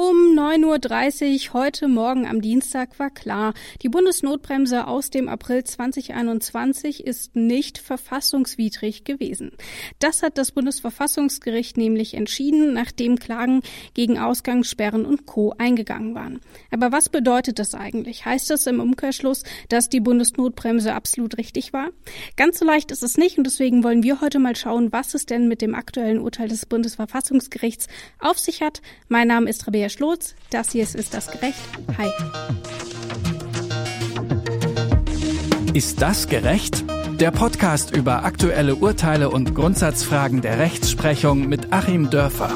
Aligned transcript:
Um 0.00 0.29
9.30 0.40 1.48
Uhr 1.48 1.52
heute 1.52 1.86
Morgen 1.86 2.26
am 2.26 2.40
Dienstag 2.40 2.98
war 2.98 3.10
klar, 3.10 3.52
die 3.82 3.90
Bundesnotbremse 3.90 4.86
aus 4.86 5.10
dem 5.10 5.28
April 5.28 5.64
2021 5.64 7.06
ist 7.06 7.36
nicht 7.36 7.76
verfassungswidrig 7.76 9.04
gewesen. 9.04 9.50
Das 9.98 10.22
hat 10.22 10.38
das 10.38 10.52
Bundesverfassungsgericht 10.52 11.76
nämlich 11.76 12.14
entschieden, 12.14 12.72
nachdem 12.72 13.18
Klagen 13.18 13.60
gegen 13.92 14.18
Ausgangssperren 14.18 15.04
und 15.04 15.26
Co. 15.26 15.52
eingegangen 15.58 16.14
waren. 16.14 16.40
Aber 16.70 16.92
was 16.92 17.08
bedeutet 17.08 17.58
das 17.58 17.74
eigentlich? 17.74 18.24
Heißt 18.24 18.48
das 18.48 18.66
im 18.66 18.80
Umkehrschluss, 18.80 19.42
dass 19.68 19.88
die 19.90 20.00
Bundesnotbremse 20.00 20.94
absolut 20.94 21.36
richtig 21.36 21.74
war? 21.74 21.88
Ganz 22.36 22.60
so 22.60 22.64
leicht 22.64 22.92
ist 22.92 23.02
es 23.02 23.18
nicht 23.18 23.36
und 23.36 23.44
deswegen 23.44 23.84
wollen 23.84 24.02
wir 24.02 24.20
heute 24.20 24.38
mal 24.38 24.56
schauen, 24.56 24.92
was 24.92 25.14
es 25.14 25.26
denn 25.26 25.48
mit 25.48 25.60
dem 25.60 25.74
aktuellen 25.74 26.20
Urteil 26.20 26.48
des 26.48 26.64
Bundesverfassungsgerichts 26.64 27.88
auf 28.20 28.38
sich 28.38 28.62
hat. 28.62 28.80
Mein 29.08 29.28
Name 29.28 29.50
ist 29.50 29.66
Rabea 29.66 29.80
Tabea 29.80 29.88
Das 30.50 30.72
hier 30.72 30.82
ist 30.82 30.94
Ist 30.94 31.14
das 31.14 31.30
gerecht? 31.30 31.58
Hi. 31.98 32.10
Ist 35.74 36.02
das 36.02 36.26
gerecht? 36.26 36.84
Der 37.20 37.30
Podcast 37.30 37.94
über 37.94 38.24
aktuelle 38.24 38.74
Urteile 38.76 39.30
und 39.30 39.54
Grundsatzfragen 39.54 40.42
der 40.42 40.58
Rechtsprechung 40.58 41.48
mit 41.48 41.72
Achim 41.72 42.10
Dörfer. 42.10 42.54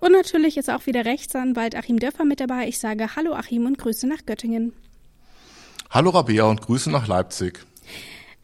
Und 0.00 0.12
natürlich 0.12 0.56
ist 0.56 0.70
auch 0.70 0.86
wieder 0.86 1.04
Rechtsanwalt 1.04 1.74
Achim 1.74 1.98
Dörfer 1.98 2.24
mit 2.24 2.40
dabei. 2.40 2.68
Ich 2.68 2.78
sage 2.78 3.16
Hallo 3.16 3.32
Achim 3.34 3.66
und 3.66 3.78
Grüße 3.78 4.06
nach 4.06 4.26
Göttingen. 4.26 4.72
Hallo 5.90 6.10
Rabea 6.10 6.44
und 6.44 6.62
Grüße 6.62 6.90
nach 6.90 7.06
Leipzig. 7.06 7.64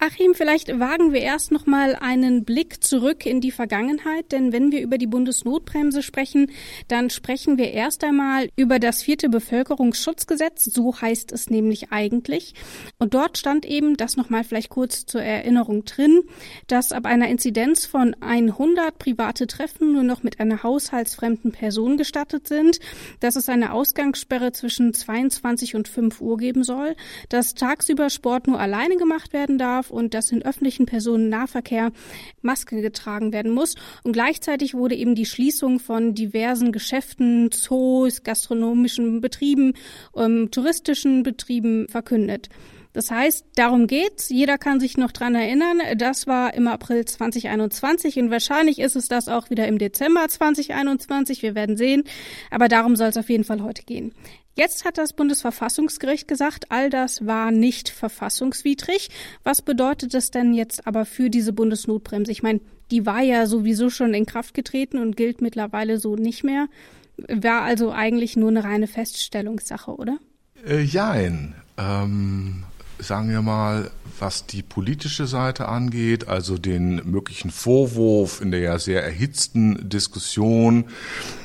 Achim, 0.04 0.34
vielleicht 0.34 0.80
wagen 0.80 1.12
wir 1.12 1.20
erst 1.20 1.52
noch 1.52 1.64
mal 1.64 1.94
einen 1.94 2.44
Blick 2.44 2.82
zurück 2.82 3.24
in 3.24 3.40
die 3.40 3.52
Vergangenheit, 3.52 4.32
denn 4.32 4.52
wenn 4.52 4.72
wir 4.72 4.82
über 4.82 4.98
die 4.98 5.06
Bundesnotbremse 5.06 6.02
sprechen, 6.02 6.50
dann 6.88 7.08
sprechen 7.08 7.56
wir 7.56 7.70
erst 7.70 8.02
einmal 8.02 8.48
über 8.56 8.80
das 8.80 9.04
vierte 9.04 9.28
Bevölkerungsschutzgesetz, 9.28 10.64
so 10.64 11.00
heißt 11.00 11.30
es 11.30 11.50
nämlich 11.50 11.92
eigentlich. 11.92 12.54
Und 12.98 13.14
dort 13.14 13.38
stand 13.38 13.64
eben, 13.64 13.96
das 13.96 14.16
noch 14.16 14.28
mal 14.28 14.42
vielleicht 14.42 14.70
kurz 14.70 15.06
zur 15.06 15.22
Erinnerung 15.22 15.84
drin, 15.84 16.22
dass 16.66 16.90
ab 16.90 17.06
einer 17.06 17.28
Inzidenz 17.28 17.86
von 17.86 18.16
100 18.20 18.98
private 18.98 19.46
Treffen 19.46 19.92
nur 19.92 20.02
noch 20.02 20.24
mit 20.24 20.40
einer 20.40 20.64
haushaltsfremden 20.64 21.52
Person 21.52 21.96
gestattet 21.96 22.48
sind, 22.48 22.80
dass 23.20 23.36
es 23.36 23.48
eine 23.48 23.72
Ausgangssperre 23.72 24.50
zwischen 24.50 24.94
22 24.94 25.76
und 25.76 25.86
5 25.86 26.20
Uhr 26.20 26.38
geben 26.38 26.64
soll, 26.64 26.96
dass 27.28 27.54
tagsüber 27.54 28.10
Sport 28.10 28.48
nur 28.48 28.58
alleine 28.58 28.96
gemacht 28.96 29.32
werden 29.32 29.58
darf 29.58 29.91
und 29.92 30.14
dass 30.14 30.32
in 30.32 30.42
öffentlichen 30.42 30.86
Personennahverkehr 30.86 31.92
Maske 32.40 32.80
getragen 32.80 33.32
werden 33.32 33.52
muss. 33.52 33.74
Und 34.02 34.12
gleichzeitig 34.12 34.74
wurde 34.74 34.94
eben 34.94 35.14
die 35.14 35.26
Schließung 35.26 35.78
von 35.78 36.14
diversen 36.14 36.72
Geschäften, 36.72 37.50
Zoos, 37.50 38.22
gastronomischen 38.22 39.20
Betrieben, 39.20 39.74
ähm, 40.16 40.50
touristischen 40.50 41.22
Betrieben 41.22 41.88
verkündet. 41.88 42.48
Das 42.92 43.10
heißt, 43.10 43.46
darum 43.54 43.86
geht's. 43.86 44.28
Jeder 44.28 44.58
kann 44.58 44.78
sich 44.78 44.96
noch 44.98 45.12
dran 45.12 45.34
erinnern. 45.34 45.78
Das 45.96 46.26
war 46.26 46.52
im 46.54 46.68
April 46.68 47.04
2021 47.04 48.18
und 48.18 48.30
wahrscheinlich 48.30 48.78
ist 48.78 48.96
es 48.96 49.08
das 49.08 49.28
auch 49.28 49.48
wieder 49.48 49.66
im 49.66 49.78
Dezember 49.78 50.28
2021. 50.28 51.42
Wir 51.42 51.54
werden 51.54 51.76
sehen. 51.76 52.04
Aber 52.50 52.68
darum 52.68 52.96
soll 52.96 53.08
es 53.08 53.16
auf 53.16 53.30
jeden 53.30 53.44
Fall 53.44 53.62
heute 53.62 53.82
gehen. 53.84 54.12
Jetzt 54.54 54.84
hat 54.84 54.98
das 54.98 55.14
Bundesverfassungsgericht 55.14 56.28
gesagt, 56.28 56.70
all 56.70 56.90
das 56.90 57.26
war 57.26 57.50
nicht 57.50 57.88
verfassungswidrig. 57.88 59.08
Was 59.42 59.62
bedeutet 59.62 60.12
das 60.12 60.30
denn 60.30 60.52
jetzt 60.52 60.86
aber 60.86 61.06
für 61.06 61.30
diese 61.30 61.54
Bundesnotbremse? 61.54 62.30
Ich 62.30 62.42
meine, 62.42 62.60
die 62.90 63.06
war 63.06 63.22
ja 63.22 63.46
sowieso 63.46 63.88
schon 63.88 64.12
in 64.12 64.26
Kraft 64.26 64.52
getreten 64.52 64.98
und 64.98 65.16
gilt 65.16 65.40
mittlerweile 65.40 65.98
so 65.98 66.16
nicht 66.16 66.44
mehr. 66.44 66.68
War 67.16 67.62
also 67.62 67.92
eigentlich 67.92 68.36
nur 68.36 68.50
eine 68.50 68.64
reine 68.64 68.86
Feststellungssache, 68.86 69.94
oder? 69.94 70.18
Äh, 70.66 70.82
jein. 70.82 71.54
Ähm, 71.78 72.64
sagen 73.02 73.30
wir 73.30 73.42
mal, 73.42 73.90
was 74.18 74.46
die 74.46 74.62
politische 74.62 75.26
Seite 75.26 75.68
angeht, 75.68 76.28
also 76.28 76.58
den 76.58 76.96
möglichen 77.10 77.50
Vorwurf 77.50 78.40
in 78.40 78.50
der 78.50 78.60
ja 78.60 78.78
sehr 78.78 79.02
erhitzten 79.04 79.88
Diskussion, 79.88 80.84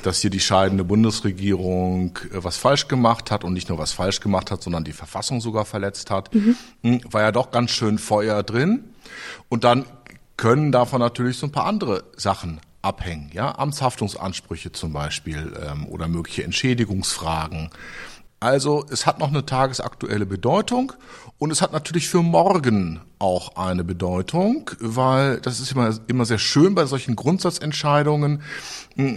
dass 0.03 0.21
hier 0.21 0.29
die 0.29 0.39
scheidende 0.39 0.83
Bundesregierung 0.83 2.17
äh, 2.31 2.43
was 2.43 2.57
falsch 2.57 2.87
gemacht 2.87 3.31
hat 3.31 3.43
und 3.43 3.53
nicht 3.53 3.69
nur 3.69 3.77
was 3.77 3.93
falsch 3.93 4.19
gemacht 4.19 4.51
hat, 4.51 4.61
sondern 4.61 4.83
die 4.83 4.93
Verfassung 4.93 5.41
sogar 5.41 5.65
verletzt 5.65 6.11
hat, 6.11 6.33
mhm. 6.33 6.55
Hm, 6.83 7.01
war 7.11 7.21
ja 7.21 7.31
doch 7.31 7.51
ganz 7.51 7.71
schön 7.71 7.97
Feuer 7.97 8.43
drin. 8.43 8.83
Und 9.49 9.63
dann 9.63 9.85
können 10.35 10.71
davon 10.71 10.99
natürlich 10.99 11.37
so 11.37 11.47
ein 11.47 11.51
paar 11.51 11.65
andere 11.65 12.03
Sachen 12.15 12.59
abhängen, 12.83 13.31
ja, 13.33 13.57
Amtshaftungsansprüche 13.57 14.71
zum 14.71 14.93
Beispiel 14.93 15.53
ähm, 15.67 15.87
oder 15.87 16.07
mögliche 16.07 16.43
Entschädigungsfragen. 16.43 17.71
Also 18.39 18.85
es 18.91 19.07
hat 19.07 19.19
noch 19.19 19.29
eine 19.29 19.45
tagesaktuelle 19.45 20.27
Bedeutung 20.27 20.93
und 21.39 21.51
es 21.51 21.61
hat 21.61 21.71
natürlich 21.71 22.09
für 22.09 22.23
morgen 22.23 23.01
auch 23.19 23.55
eine 23.55 23.83
Bedeutung, 23.83 24.69
weil 24.79 25.39
das 25.39 25.59
ist 25.59 25.71
immer, 25.71 25.97
immer 26.07 26.25
sehr 26.25 26.37
schön 26.37 26.75
bei 26.75 26.85
solchen 26.85 27.15
Grundsatzentscheidungen, 27.15 28.41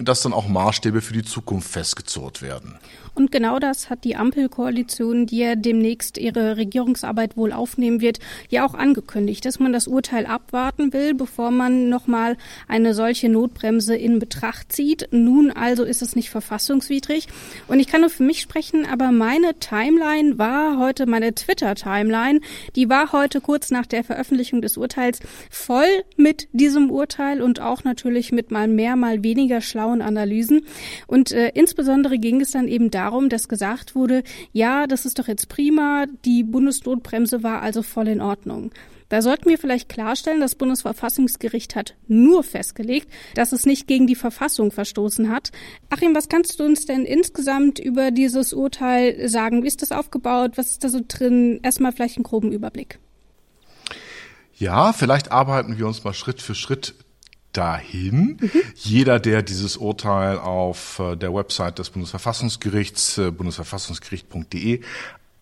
dass 0.03 0.23
dann 0.23 0.33
auch 0.33 0.49
Maßstäbe 0.49 1.01
für 1.01 1.13
die 1.13 1.23
Zukunft 1.23 1.71
festgezurrt 1.71 2.43
werden. 2.43 2.79
Und 3.15 3.33
genau 3.33 3.59
das 3.59 3.91
hat 3.91 4.05
die 4.05 4.17
Ampelkoalition, 4.17 5.27
die 5.27 5.39
ja 5.39 5.55
demnächst 5.55 6.17
ihre 6.17 6.57
Regierungsarbeit 6.57 7.37
wohl 7.37 7.53
aufnehmen 7.53 8.01
wird, 8.01 8.21
ja 8.49 8.65
auch 8.65 8.75
angekündigt, 8.75 9.45
dass 9.45 9.59
man 9.59 9.73
das 9.73 9.89
Urteil 9.89 10.27
abwarten 10.27 10.93
will, 10.93 11.15
bevor 11.15 11.51
man 11.51 11.89
nochmal 11.89 12.37
eine 12.69 12.95
solche 12.95 13.29
Notbremse 13.29 13.97
in 13.97 14.19
Betracht 14.19 14.73
zieht. 14.73 15.09
Nun 15.11 15.51
also 15.51 15.85
ist 15.85 16.03
es 16.03 16.15
nicht 16.15 16.31
verfassungswidrig. 16.31 17.27
Und 17.67 17.81
ich 17.81 17.89
kann 17.89 18.03
nur 18.03 18.11
für 18.11 18.23
mich 18.23 18.41
sprechen, 18.41 18.87
aber 18.87 19.11
meine 19.11 19.59
Timeline 19.59 20.39
war 20.39 20.79
heute, 20.79 21.07
meine 21.07 21.35
Twitter-Timeline, 21.35 22.10
die 22.77 22.89
war 22.89 23.13
heute 23.13 23.41
kurz 23.41 23.71
nach 23.71 23.87
der 23.87 24.05
Veröffentlichung 24.05 24.63
des 24.63 24.77
Urteils 24.77 25.21
voll 25.51 25.89
mit 26.17 26.49
diesem 26.53 26.91
Urteil 26.91 27.41
und 27.41 27.61
auch 27.61 27.85
natürlich 27.85 28.33
mit 28.33 28.51
mal 28.51 28.69
mehr, 28.69 28.97
mal 28.97 29.23
weniger 29.23 29.61
schlauen 29.61 30.03
Analysen. 30.03 30.67
Und 31.07 31.33
äh, 31.33 31.53
insbesondere 31.55 32.19
ging 32.19 32.41
es 32.41 32.51
dann 32.51 32.69
eben 32.69 32.91
darum, 32.91 33.29
dass 33.29 33.49
gesagt 33.49 33.95
wurde, 33.95 34.23
ja, 34.53 34.87
das 34.87 35.07
ist 35.07 35.19
doch 35.19 35.29
jetzt 35.29 35.49
prima, 35.49 36.07
die 36.25 36.43
Bundesnotbremse 36.43 37.43
war 37.43 37.63
also 37.63 37.83
voll 37.83 38.09
in 38.09 38.21
Ordnung. 38.21 38.71
Da 39.11 39.23
sollten 39.23 39.51
wir 39.51 39.59
vielleicht 39.59 39.89
klarstellen, 39.89 40.41
das 40.41 40.55
Bundesverfassungsgericht 40.55 41.75
hat 41.75 41.97
nur 42.07 42.45
festgelegt, 42.45 43.11
dass 43.35 43.51
es 43.53 43.67
nicht 43.67 43.89
gegen 43.89 44.07
die 44.07 44.15
Verfassung 44.15 44.71
verstoßen 44.71 45.31
hat. 45.31 45.51
Achim, 45.91 46.15
was 46.15 46.29
kannst 46.29 46.61
du 46.61 46.65
uns 46.65 46.87
denn 46.87 47.05
insgesamt 47.05 47.81
über 47.81 48.13
dieses 48.13 48.53
Urteil 48.53 49.29
sagen? 49.29 49.65
Wie 49.65 49.67
ist 49.67 49.83
das 49.83 49.91
aufgebaut? 49.91 50.53
Was 50.55 50.71
ist 50.71 50.85
da 50.85 50.89
so 50.89 51.01
drin? 51.07 51.59
Erstmal 51.65 51.91
vielleicht 51.91 52.17
einen 52.19 52.23
groben 52.23 52.53
Überblick. 52.53 53.01
Ja, 54.55 54.93
vielleicht 54.93 55.33
arbeiten 55.33 55.77
wir 55.77 55.89
uns 55.89 56.05
mal 56.05 56.15
Schritt 56.15 56.41
für 56.41 56.55
Schritt 56.55 56.95
dahin. 57.53 58.39
Jeder, 58.77 59.19
der 59.19 59.43
dieses 59.43 59.77
Urteil 59.77 60.39
auf 60.39 61.01
äh, 61.01 61.17
der 61.17 61.35
Website 61.35 61.81
des 61.81 61.91
Bundesverfassungsgerichts, 61.91 63.19
äh, 63.19 63.33
bundesverfassungsgericht.de 63.33 64.83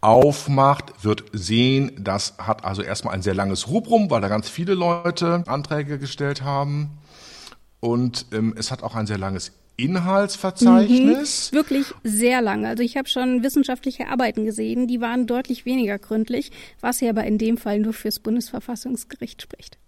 aufmacht, 0.01 1.05
wird 1.05 1.25
sehen, 1.33 1.93
das 1.99 2.35
hat 2.39 2.65
also 2.65 2.83
erstmal 2.83 3.15
ein 3.15 3.23
sehr 3.23 3.35
langes 3.35 3.69
Rubrum, 3.69 4.11
weil 4.11 4.21
da 4.21 4.29
ganz 4.29 4.49
viele 4.49 4.75
Leute 4.75 5.43
Anträge 5.47 5.99
gestellt 5.99 6.43
haben. 6.43 6.99
Und 7.81 8.27
ähm, 8.33 8.55
es 8.57 8.71
hat 8.71 8.83
auch 8.83 8.95
ein 8.95 9.07
sehr 9.07 9.19
langes 9.19 9.53
Inhaltsverzeichnis. 9.77 11.53
Mhm, 11.53 11.57
wirklich 11.57 11.87
sehr 12.03 12.43
lange. 12.43 12.69
Also 12.69 12.83
ich 12.83 12.97
habe 12.97 13.09
schon 13.09 13.45
wissenschaftliche 13.45 14.09
Arbeiten 14.09 14.45
gesehen, 14.45 14.89
die 14.89 15.01
waren 15.01 15.27
deutlich 15.27 15.65
weniger 15.65 15.99
gründlich, 15.99 16.51
was 16.81 17.01
ja 17.01 17.11
aber 17.11 17.25
in 17.25 17.39
dem 17.39 17.57
Fall 17.57 17.79
nur 17.79 17.93
fürs 17.93 18.19
Bundesverfassungsgericht 18.19 19.41
spricht. 19.41 19.79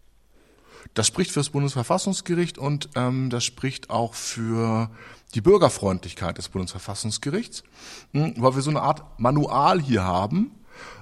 Das 0.94 1.06
spricht 1.06 1.32
fürs 1.32 1.50
Bundesverfassungsgericht 1.50 2.56
und 2.56 2.88
ähm, 2.94 3.30
das 3.30 3.44
spricht 3.44 3.90
auch 3.90 4.14
für 4.14 4.90
die 5.34 5.40
Bürgerfreundlichkeit 5.40 6.38
des 6.38 6.48
Bundesverfassungsgerichts, 6.48 7.64
hm, 8.12 8.34
weil 8.36 8.54
wir 8.54 8.62
so 8.62 8.70
eine 8.70 8.82
Art 8.82 9.18
Manual 9.18 9.80
hier 9.80 10.04
haben, 10.04 10.52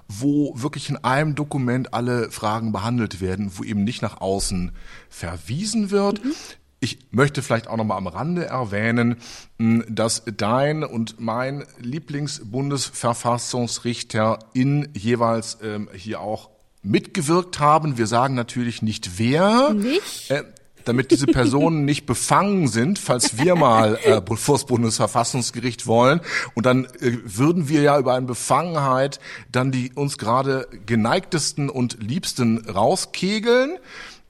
wo 0.08 0.54
wirklich 0.56 0.88
in 0.88 0.96
einem 0.96 1.34
Dokument 1.34 1.92
alle 1.94 2.30
Fragen 2.30 2.72
behandelt 2.72 3.20
werden, 3.20 3.52
wo 3.56 3.64
eben 3.64 3.84
nicht 3.84 4.00
nach 4.02 4.20
außen 4.20 4.72
verwiesen 5.08 5.90
wird. 5.90 6.25
Mhm. 6.25 6.32
Ich 6.80 6.98
möchte 7.10 7.42
vielleicht 7.42 7.66
auch 7.66 7.76
noch 7.76 7.82
mal 7.84 7.96
am 7.96 8.06
Rande 8.06 8.46
erwähnen, 8.46 9.16
hm, 9.58 9.84
dass 9.88 10.22
dein 10.25 10.84
und 10.84 11.19
mein 11.19 11.64
Lieblingsbundesverfassungsrichter 11.78 14.38
in 14.52 14.88
jeweils 14.94 15.58
ähm, 15.62 15.88
hier 15.92 16.20
auch 16.20 16.50
mitgewirkt 16.82 17.58
haben. 17.58 17.98
Wir 17.98 18.06
sagen 18.06 18.34
natürlich 18.34 18.82
nicht 18.82 19.19
wer. 19.19 19.75
Nicht? 19.75 20.30
Äh, 20.30 20.44
damit 20.88 21.11
diese 21.11 21.26
Personen 21.26 21.85
nicht 21.85 22.06
befangen 22.06 22.67
sind, 22.67 22.99
falls 22.99 23.38
wir 23.38 23.55
mal 23.55 23.96
äh, 24.05 24.20
vor 24.37 24.56
das 24.56 24.67
Bundesverfassungsgericht 24.67 25.87
wollen. 25.87 26.20
Und 26.55 26.67
dann 26.67 26.87
äh, 27.00 27.19
würden 27.25 27.69
wir 27.69 27.82
ja 27.82 27.99
über 27.99 28.14
eine 28.14 28.26
Befangenheit 28.26 29.20
dann 29.52 29.70
die 29.70 29.93
uns 29.93 30.19
gerade 30.19 30.67
geneigtesten 30.87 31.69
und 31.70 32.02
liebsten 32.02 32.58
rauskegeln. 32.69 33.79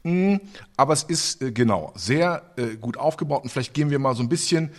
Hm, 0.05 0.41
aber 0.77 0.93
es 0.93 1.03
ist 1.05 1.43
äh, 1.43 1.53
genau 1.53 1.93
sehr 1.97 2.43
äh, 2.57 2.77
gut 2.77 2.97
aufgebaut 2.97 3.43
und 3.43 3.51
vielleicht 3.51 3.75
gehen 3.75 3.91
wir 3.91 3.99
mal 3.99 4.15
so 4.15 4.23
ein 4.23 4.29
bisschen 4.29 4.71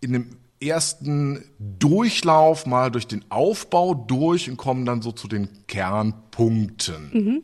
in 0.00 0.12
dem 0.12 0.30
ersten 0.60 1.44
Durchlauf 1.58 2.66
mal 2.66 2.90
durch 2.90 3.06
den 3.06 3.24
Aufbau 3.30 3.94
durch 3.94 4.50
und 4.50 4.56
kommen 4.56 4.84
dann 4.84 5.02
so 5.02 5.12
zu 5.12 5.28
den 5.28 5.48
Kernpunkten. 5.66 7.10
Mhm. 7.12 7.42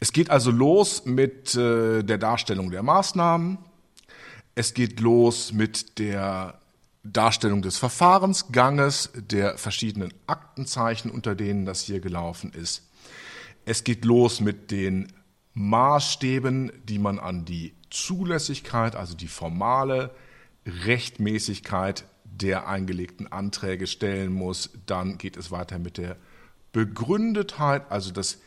Es 0.00 0.12
geht 0.12 0.30
also 0.30 0.50
los 0.50 1.04
mit 1.04 1.54
äh, 1.54 2.02
der 2.02 2.18
Darstellung 2.18 2.70
der 2.70 2.82
Maßnahmen. 2.82 3.58
Es 4.54 4.74
geht 4.74 5.00
los 5.00 5.52
mit 5.52 5.98
der 5.98 6.60
Darstellung 7.12 7.62
des 7.62 7.76
Verfahrensganges, 7.78 9.10
der 9.14 9.58
verschiedenen 9.58 10.12
Aktenzeichen, 10.26 11.10
unter 11.10 11.34
denen 11.34 11.64
das 11.64 11.82
hier 11.82 12.00
gelaufen 12.00 12.52
ist. 12.52 12.88
Es 13.64 13.84
geht 13.84 14.04
los 14.04 14.40
mit 14.40 14.70
den 14.70 15.12
Maßstäben, 15.54 16.72
die 16.84 16.98
man 16.98 17.18
an 17.18 17.44
die 17.44 17.74
Zulässigkeit, 17.90 18.96
also 18.96 19.14
die 19.14 19.28
formale 19.28 20.10
Rechtmäßigkeit 20.66 22.04
der 22.24 22.68
eingelegten 22.68 23.30
Anträge 23.30 23.86
stellen 23.86 24.32
muss. 24.32 24.70
Dann 24.86 25.18
geht 25.18 25.36
es 25.36 25.50
weiter 25.50 25.78
mit 25.78 25.96
der 25.96 26.16
Begründetheit, 26.72 27.90
also 27.90 28.10
das 28.10 28.38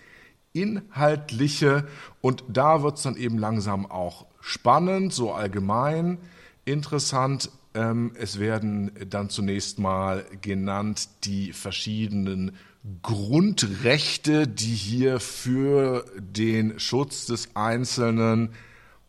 Inhaltliche. 0.54 1.88
Und 2.22 2.44
da 2.48 2.82
wird 2.84 2.98
es 2.98 3.04
dann 3.04 3.16
eben 3.16 3.38
langsam 3.38 3.86
auch 3.86 4.26
spannend, 4.42 5.14
so 5.14 5.34
allgemein 5.34 6.18
interessant. 6.66 7.50
Ähm, 7.74 8.12
es 8.16 8.40
werden 8.40 8.92
dann 9.10 9.30
zunächst 9.30 9.80
mal 9.80 10.26
genannt 10.42 11.10
die 11.24 11.54
verschiedenen 11.54 12.56
Grundrechte, 13.02 14.48
die 14.48 14.74
hier 14.74 15.20
für 15.20 16.06
den 16.18 16.80
Schutz 16.80 17.26
des 17.26 17.56
Einzelnen, 17.56 18.54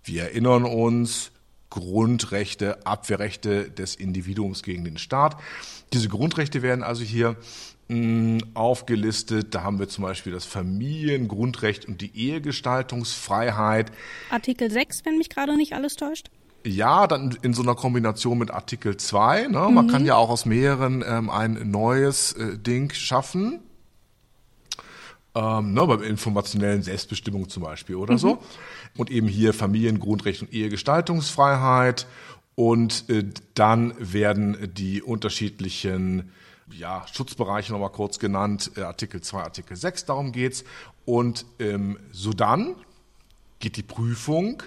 wir 0.03 0.25
erinnern 0.25 0.65
uns, 0.65 1.31
Grundrechte, 1.71 2.85
Abwehrrechte 2.85 3.71
des 3.71 3.95
Individuums 3.95 4.65
gegen 4.65 4.85
den 4.85 4.99
Staat. 4.99 5.37
Diese 5.93 6.09
Grundrechte 6.09 6.63
werden 6.63 6.83
also 6.83 7.05
hier 7.05 7.37
aufgelistet. 8.55 9.55
Da 9.55 9.63
haben 9.63 9.79
wir 9.79 9.89
zum 9.89 10.03
Beispiel 10.03 10.33
das 10.33 10.45
Familiengrundrecht 10.45 11.87
und 11.87 12.01
die 12.01 12.11
Ehegestaltungsfreiheit. 12.15 13.91
Artikel 14.31 14.71
6, 14.71 15.05
wenn 15.05 15.19
mich 15.19 15.29
gerade 15.29 15.57
nicht 15.57 15.75
alles 15.75 15.97
täuscht. 15.97 16.31
Ja, 16.65 17.07
dann 17.07 17.37
in 17.43 17.55
so 17.55 17.63
einer 17.63 17.75
Kombination 17.75 18.39
mit 18.39 18.51
Artikel 18.51 18.97
2. 18.97 19.49
Ne? 19.49 19.69
Man 19.71 19.87
mhm. 19.87 19.89
kann 19.89 20.05
ja 20.05 20.17
auch 20.17 20.29
aus 20.29 20.45
mehreren 20.45 21.03
ähm, 21.07 21.31
ein 21.31 21.71
neues 21.71 22.33
äh, 22.33 22.59
Ding 22.59 22.93
schaffen. 22.93 23.61
Ähm, 25.35 25.75
ne, 25.75 25.87
bei 25.87 26.05
informationellen 26.05 26.83
Selbstbestimmung 26.83 27.49
zum 27.49 27.63
Beispiel 27.63 27.97
oder 27.97 28.15
mhm. 28.15 28.19
so. 28.19 28.39
Und 28.97 29.11
eben 29.11 29.29
hier 29.29 29.55
Familiengrundrecht 29.55 30.43
und 30.43 30.53
Ehegestaltungsfreiheit. 30.53 32.07
Und 32.57 33.09
äh, 33.09 33.25
dann 33.55 33.95
werden 33.99 34.71
die 34.75 35.03
unterschiedlichen 35.03 36.31
ja, 36.73 37.07
Schutzbereiche 37.13 37.73
nochmal 37.73 37.91
kurz 37.91 38.19
genannt, 38.19 38.73
äh, 38.77 38.83
Artikel 38.83 39.21
2, 39.21 39.43
Artikel 39.43 39.77
6, 39.77 40.07
darum 40.07 40.33
geht's. 40.33 40.65
Und 41.05 41.45
ähm, 41.59 41.99
so 42.13 42.33
dann 42.33 42.77
geht 43.59 43.77
die 43.77 43.83
Prüfung 43.83 44.63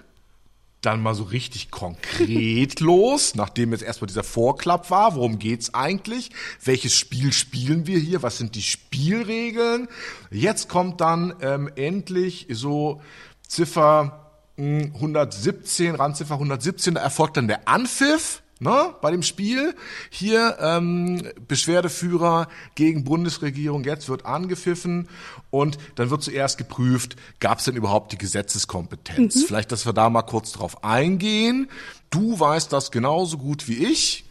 dann 0.82 1.02
mal 1.02 1.16
so 1.16 1.24
richtig 1.24 1.72
konkret 1.72 2.80
los, 2.82 3.36
nachdem 3.36 3.72
jetzt 3.72 3.84
erstmal 3.84 4.08
dieser 4.08 4.24
Vorklapp 4.24 4.90
war. 4.90 5.16
Worum 5.16 5.40
geht's 5.40 5.74
eigentlich? 5.74 6.32
Welches 6.64 6.94
Spiel 6.94 7.32
spielen 7.32 7.88
wir 7.88 8.00
hier? 8.00 8.22
Was 8.22 8.38
sind 8.38 8.56
die 8.56 8.62
Spielregeln? 8.62 9.88
Jetzt 10.30 10.70
kommt 10.70 11.02
dann 11.02 11.36
ähm, 11.42 11.72
endlich 11.76 12.48
so 12.50 13.02
Ziffer 13.48 14.32
117, 14.58 15.94
hm, 15.94 15.96
Randziffer 15.96 16.36
117, 16.36 16.96
da 16.96 17.02
erfolgt 17.02 17.38
dann 17.38 17.48
der 17.48 17.68
Anpfiff 17.68 18.43
ne, 18.64 18.96
bei 19.02 19.12
dem 19.12 19.22
Spiel. 19.22 19.76
Hier 20.10 20.58
ähm, 20.60 21.22
Beschwerdeführer 21.48 22.48
gegen 22.76 23.04
Bundesregierung, 23.04 23.84
jetzt 23.84 24.10
wird 24.10 24.26
angepfiffen 24.26 25.08
und 25.52 25.78
dann 25.96 26.10
wird 26.10 26.24
zuerst 26.24 26.58
geprüft, 26.58 27.16
gab 27.40 27.60
es 27.60 27.66
denn 27.66 27.76
überhaupt 27.76 28.12
die 28.12 28.18
Gesetzeskompetenz? 28.18 29.36
Mhm. 29.36 29.46
Vielleicht, 29.46 29.72
dass 29.72 29.86
wir 29.86 29.94
da 29.94 30.10
mal 30.10 30.24
kurz 30.24 30.52
drauf 30.52 30.84
eingehen. 30.84 31.70
Du 32.10 32.40
weißt 32.40 32.74
das 32.74 32.92
genauso 32.92 33.38
gut 33.38 33.68
wie 33.68 33.86
ich 33.86 34.26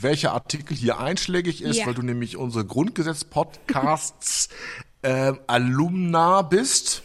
welcher 0.00 0.32
Artikel 0.32 0.76
hier 0.76 0.98
einschlägig 1.00 1.60
ist, 1.60 1.78
ja. 1.78 1.86
weil 1.86 1.94
du 1.94 2.02
nämlich 2.02 2.36
unsere 2.36 2.64
Grundgesetz-Podcasts 2.64 4.48
äh, 5.02 5.32
Alumna 5.46 6.42
bist. 6.42 7.02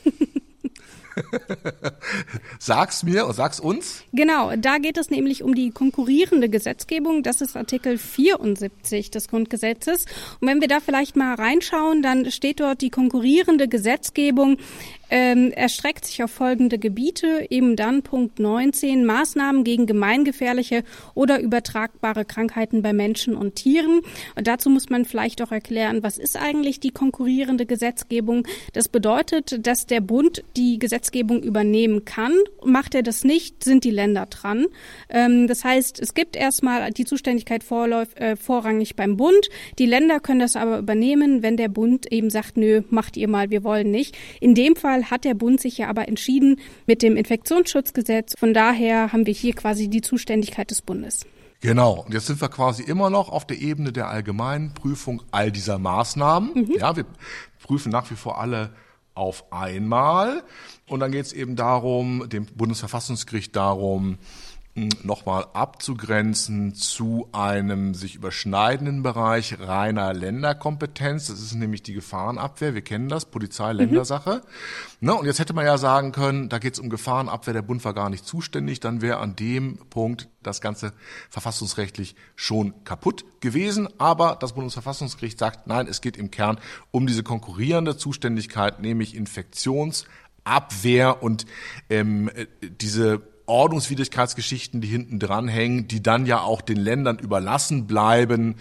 sag's 2.59 3.03
mir 3.03 3.25
und 3.25 3.33
sag's 3.33 3.59
uns. 3.59 4.03
Genau, 4.13 4.55
da 4.55 4.77
geht 4.77 4.97
es 4.97 5.09
nämlich 5.09 5.43
um 5.43 5.55
die 5.55 5.71
konkurrierende 5.71 6.49
Gesetzgebung. 6.49 7.23
Das 7.23 7.41
ist 7.41 7.55
Artikel 7.55 7.97
74 7.97 9.11
des 9.11 9.27
Grundgesetzes. 9.27 10.05
Und 10.39 10.47
wenn 10.47 10.61
wir 10.61 10.67
da 10.67 10.79
vielleicht 10.79 11.15
mal 11.15 11.35
reinschauen, 11.35 12.01
dann 12.01 12.31
steht 12.31 12.59
dort 12.59 12.81
die 12.81 12.89
konkurrierende 12.89 13.67
Gesetzgebung 13.67 14.57
ähm, 15.13 15.51
erstreckt 15.51 16.05
sich 16.05 16.23
auf 16.23 16.31
folgende 16.31 16.79
Gebiete. 16.79 17.45
Eben 17.51 17.75
dann 17.75 18.01
Punkt 18.01 18.39
19, 18.39 19.05
Maßnahmen 19.05 19.63
gegen 19.63 19.85
gemeingefährliche 19.85 20.83
oder 21.13 21.39
übertragbare 21.39 22.25
Krankheiten 22.25 22.81
bei 22.81 22.93
Menschen 22.93 23.35
und 23.35 23.53
Tieren. 23.53 24.01
Und 24.35 24.47
dazu 24.47 24.71
muss 24.71 24.89
man 24.89 25.05
vielleicht 25.05 25.43
auch 25.43 25.51
erklären, 25.51 26.01
was 26.01 26.17
ist 26.17 26.35
eigentlich 26.35 26.79
die 26.79 26.89
konkurrierende 26.89 27.67
Gesetzgebung? 27.67 28.47
Das 28.73 28.87
bedeutet, 28.87 29.67
dass 29.67 29.85
der 29.85 30.01
Bund 30.01 30.43
die 30.57 30.79
Gesetzgebung 30.79 31.43
übernehmen 31.43 32.05
kann. 32.05 32.33
Macht 32.65 32.95
er 32.95 33.03
das 33.03 33.23
nicht, 33.23 33.63
sind 33.63 33.83
die 33.83 33.91
Länder 33.91 34.25
dran. 34.25 34.65
Ähm, 35.09 35.45
das 35.45 35.63
heißt, 35.63 35.99
es 35.99 36.15
gibt 36.15 36.35
erstmal 36.35 36.89
die 36.89 37.05
Zuständigkeit 37.05 37.63
vorläuf, 37.63 38.07
äh, 38.15 38.35
vorrangig 38.35 38.95
beim 38.95 39.15
Bund. 39.15 39.49
Die 39.77 39.85
Länder 39.85 40.19
können 40.19 40.39
das 40.39 40.55
aber 40.55 40.79
übernehmen, 40.79 41.43
wenn 41.43 41.55
der 41.55 41.69
Bund 41.69 42.11
eben 42.11 42.31
sagt, 42.31 42.57
nö, 42.57 42.81
macht 42.89 43.15
ihr 43.15 43.27
mal, 43.27 43.51
wir 43.51 43.63
wollen 43.63 43.91
nicht. 43.91 44.17
In 44.41 44.55
dem 44.55 44.75
Fall 44.75 45.02
hat 45.11 45.25
der 45.25 45.33
Bund 45.33 45.59
sich 45.61 45.77
ja 45.77 45.89
aber 45.89 46.07
entschieden 46.07 46.59
mit 46.85 47.01
dem 47.01 47.15
Infektionsschutzgesetz. 47.15 48.33
Von 48.37 48.53
daher 48.53 49.13
haben 49.13 49.25
wir 49.25 49.33
hier 49.33 49.53
quasi 49.53 49.87
die 49.87 50.01
Zuständigkeit 50.01 50.69
des 50.71 50.81
Bundes. 50.81 51.25
Genau. 51.61 52.03
Und 52.05 52.13
jetzt 52.13 52.27
sind 52.27 52.41
wir 52.41 52.49
quasi 52.49 52.83
immer 52.83 53.09
noch 53.09 53.29
auf 53.29 53.47
der 53.47 53.61
Ebene 53.61 53.93
der 53.93 54.09
allgemeinen 54.09 54.73
Prüfung 54.73 55.21
all 55.31 55.51
dieser 55.51 55.79
Maßnahmen. 55.79 56.51
Mhm. 56.53 56.75
Ja, 56.77 56.95
wir 56.95 57.05
prüfen 57.61 57.91
nach 57.91 58.11
wie 58.11 58.15
vor 58.15 58.39
alle 58.39 58.71
auf 59.15 59.51
einmal. 59.51 60.43
Und 60.87 60.99
dann 60.99 61.11
geht 61.11 61.25
es 61.25 61.33
eben 61.33 61.55
darum, 61.55 62.27
dem 62.29 62.45
Bundesverfassungsgericht 62.45 63.55
darum, 63.55 64.17
nochmal 64.75 65.45
abzugrenzen 65.53 66.73
zu 66.73 67.29
einem 67.31 67.93
sich 67.93 68.15
überschneidenden 68.15 69.03
Bereich 69.03 69.59
reiner 69.59 70.13
Länderkompetenz. 70.13 71.27
Das 71.27 71.39
ist 71.39 71.53
nämlich 71.53 71.83
die 71.83 71.93
Gefahrenabwehr. 71.93 72.73
Wir 72.73 72.81
kennen 72.81 73.07
das, 73.07 73.25
Polizei-Ländersache. 73.25 74.41
Mhm. 74.99 75.09
Und 75.09 75.27
jetzt 75.27 75.37
hätte 75.37 75.53
man 75.53 75.65
ja 75.65 75.77
sagen 75.77 76.11
können, 76.11 76.49
da 76.49 76.57
geht 76.57 76.73
es 76.73 76.79
um 76.79 76.89
Gefahrenabwehr, 76.89 77.53
der 77.53 77.61
Bund 77.61 77.85
war 77.85 77.93
gar 77.93 78.09
nicht 78.09 78.25
zuständig. 78.25 78.79
Dann 78.79 79.03
wäre 79.03 79.17
an 79.17 79.35
dem 79.35 79.77
Punkt 79.91 80.27
das 80.41 80.59
Ganze 80.59 80.93
verfassungsrechtlich 81.29 82.15
schon 82.35 82.83
kaputt 82.83 83.25
gewesen. 83.41 83.87
Aber 83.99 84.35
das 84.39 84.53
Bundesverfassungsgericht 84.53 85.37
sagt, 85.37 85.67
nein, 85.67 85.85
es 85.87 86.01
geht 86.01 86.17
im 86.17 86.31
Kern 86.31 86.57
um 86.89 87.05
diese 87.05 87.21
konkurrierende 87.21 87.95
Zuständigkeit, 87.95 88.81
nämlich 88.81 89.15
Infektionsabwehr 89.15 91.21
und 91.21 91.45
ähm, 91.91 92.31
diese 92.81 93.21
Ordnungswidrigkeitsgeschichten, 93.45 94.81
die 94.81 94.87
hinten 94.87 95.19
dranhängen, 95.19 95.87
die 95.87 96.01
dann 96.01 96.25
ja 96.25 96.41
auch 96.41 96.61
den 96.61 96.77
Ländern 96.77 97.19
überlassen 97.19 97.87
bleiben, 97.87 98.55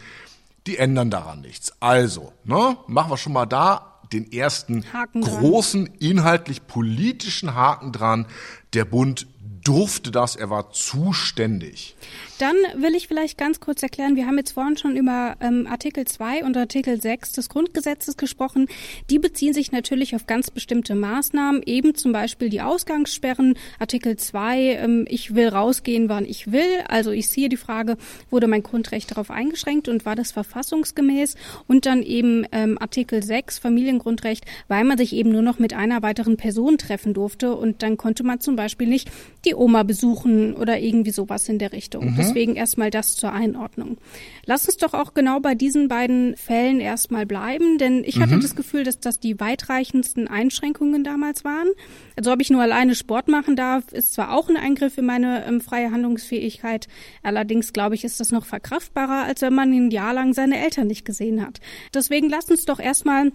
die 0.66 0.78
ändern 0.78 1.10
daran 1.10 1.40
nichts. 1.40 1.72
Also, 1.80 2.32
ne, 2.44 2.76
machen 2.86 3.10
wir 3.10 3.16
schon 3.16 3.32
mal 3.32 3.46
da 3.46 4.00
den 4.12 4.30
ersten 4.30 4.84
großen 5.18 5.86
inhaltlich 5.98 6.66
politischen 6.66 7.54
Haken 7.54 7.92
dran. 7.92 8.26
Der 8.74 8.84
Bund 8.84 9.26
durfte 9.64 10.10
das, 10.10 10.36
er 10.36 10.50
war 10.50 10.72
zuständig. 10.72 11.96
Dann 12.38 12.56
will 12.74 12.96
ich 12.96 13.06
vielleicht 13.06 13.38
ganz 13.38 13.60
kurz 13.60 13.82
erklären, 13.82 14.16
wir 14.16 14.26
haben 14.26 14.36
jetzt 14.36 14.52
vorhin 14.52 14.76
schon 14.76 14.96
über 14.96 15.36
ähm, 15.40 15.68
Artikel 15.68 16.04
2 16.04 16.44
und 16.44 16.56
Artikel 16.56 17.00
6 17.00 17.32
des 17.32 17.48
Grundgesetzes 17.48 18.16
gesprochen. 18.16 18.66
Die 19.10 19.20
beziehen 19.20 19.54
sich 19.54 19.70
natürlich 19.70 20.16
auf 20.16 20.26
ganz 20.26 20.50
bestimmte 20.50 20.96
Maßnahmen, 20.96 21.62
eben 21.64 21.94
zum 21.94 22.10
Beispiel 22.12 22.48
die 22.48 22.60
Ausgangssperren. 22.60 23.56
Artikel 23.78 24.16
2, 24.16 24.58
ähm, 24.58 25.04
ich 25.08 25.36
will 25.36 25.48
rausgehen, 25.48 26.08
wann 26.08 26.24
ich 26.24 26.50
will. 26.50 26.80
Also 26.88 27.12
ich 27.12 27.28
sehe 27.28 27.48
die 27.48 27.56
Frage, 27.56 27.96
wurde 28.30 28.48
mein 28.48 28.64
Grundrecht 28.64 29.12
darauf 29.12 29.30
eingeschränkt 29.30 29.86
und 29.88 30.04
war 30.04 30.16
das 30.16 30.32
verfassungsgemäß? 30.32 31.36
Und 31.68 31.86
dann 31.86 32.02
eben 32.02 32.44
ähm, 32.50 32.76
Artikel 32.80 33.22
6, 33.22 33.60
Familiengrundrecht, 33.60 34.44
weil 34.66 34.82
man 34.82 34.98
sich 34.98 35.12
eben 35.12 35.30
nur 35.30 35.42
noch 35.42 35.60
mit 35.60 35.74
einer 35.74 36.02
weiteren 36.02 36.36
Person 36.36 36.76
treffen 36.76 37.14
durfte 37.14 37.54
und 37.54 37.82
dann 37.84 37.96
konnte 37.96 38.24
man 38.24 38.40
zum 38.40 38.56
Beispiel 38.56 38.88
nicht 38.88 39.10
die 39.44 39.54
Oma 39.54 39.82
besuchen 39.82 40.54
oder 40.54 40.78
irgendwie 40.78 41.10
sowas 41.10 41.48
in 41.48 41.58
der 41.58 41.72
Richtung. 41.72 42.12
Mhm. 42.12 42.16
Deswegen 42.16 42.56
erstmal 42.56 42.90
das 42.90 43.16
zur 43.16 43.32
Einordnung. 43.32 43.98
Lass 44.46 44.66
uns 44.66 44.76
doch 44.76 44.94
auch 44.94 45.14
genau 45.14 45.40
bei 45.40 45.54
diesen 45.54 45.88
beiden 45.88 46.36
Fällen 46.36 46.80
erstmal 46.80 47.26
bleiben, 47.26 47.78
denn 47.78 48.04
ich 48.04 48.20
hatte 48.20 48.36
mhm. 48.36 48.40
das 48.40 48.56
Gefühl, 48.56 48.84
dass 48.84 49.00
das 49.00 49.20
die 49.20 49.40
weitreichendsten 49.40 50.28
Einschränkungen 50.28 51.04
damals 51.04 51.44
waren. 51.44 51.68
Also 52.16 52.32
ob 52.32 52.40
ich 52.40 52.50
nur 52.50 52.62
alleine 52.62 52.94
Sport 52.94 53.28
machen 53.28 53.56
darf, 53.56 53.92
ist 53.92 54.14
zwar 54.14 54.32
auch 54.32 54.48
ein 54.48 54.56
Eingriff 54.56 54.98
in 54.98 55.06
meine 55.06 55.44
ähm, 55.46 55.60
freie 55.60 55.90
Handlungsfähigkeit, 55.90 56.88
allerdings 57.22 57.72
glaube 57.72 57.94
ich, 57.94 58.04
ist 58.04 58.20
das 58.20 58.30
noch 58.30 58.44
verkraftbarer, 58.44 59.24
als 59.24 59.42
wenn 59.42 59.54
man 59.54 59.72
ein 59.72 59.90
Jahr 59.90 60.14
lang 60.14 60.34
seine 60.34 60.62
Eltern 60.62 60.86
nicht 60.86 61.04
gesehen 61.04 61.44
hat. 61.44 61.60
Deswegen 61.94 62.28
lass 62.28 62.50
uns 62.50 62.64
doch 62.64 62.78
erstmal 62.78 63.32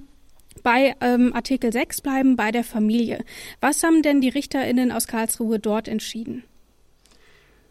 bei 0.68 0.98
ähm, 1.00 1.32
Artikel 1.34 1.72
6 1.72 2.02
bleiben, 2.02 2.36
bei 2.36 2.52
der 2.52 2.66
Familie. 2.66 3.24
Was 3.62 3.84
haben 3.84 4.02
denn 4.02 4.20
die 4.20 4.28
RichterInnen 4.28 4.92
aus 4.92 5.08
Karlsruhe 5.08 5.60
dort 5.60 5.88
entschieden? 5.88 6.44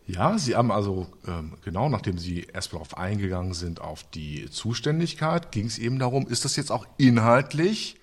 Ja, 0.07 0.39
Sie 0.39 0.57
haben 0.57 0.73
also 0.73 1.07
ähm, 1.29 1.59
genau, 1.63 1.91
nachdem 1.91 2.17
Sie 2.17 2.47
erstmal 2.55 2.83
darauf 2.83 2.97
eingegangen 2.97 3.53
sind, 3.53 3.83
auf 3.83 4.03
die 4.15 4.49
Zuständigkeit, 4.51 5.53
ging 5.53 5.67
es 5.67 5.77
eben 5.77 5.99
darum, 5.99 6.27
ist 6.27 6.47
das 6.47 6.57
jetzt 6.57 6.73
auch 6.73 6.87
inhaltlich, 6.97 7.97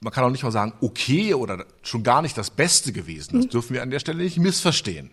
man 0.00 0.12
kann 0.12 0.24
auch 0.24 0.30
nicht 0.30 0.42
mal 0.42 0.52
sagen, 0.52 0.74
okay 0.82 1.32
oder 1.32 1.64
schon 1.80 2.02
gar 2.02 2.20
nicht 2.20 2.36
das 2.36 2.50
Beste 2.50 2.92
gewesen. 2.92 3.36
Das 3.36 3.46
mhm. 3.46 3.48
dürfen 3.48 3.72
wir 3.72 3.82
an 3.82 3.90
der 3.90 4.00
Stelle 4.00 4.22
nicht 4.22 4.36
missverstehen. 4.36 5.10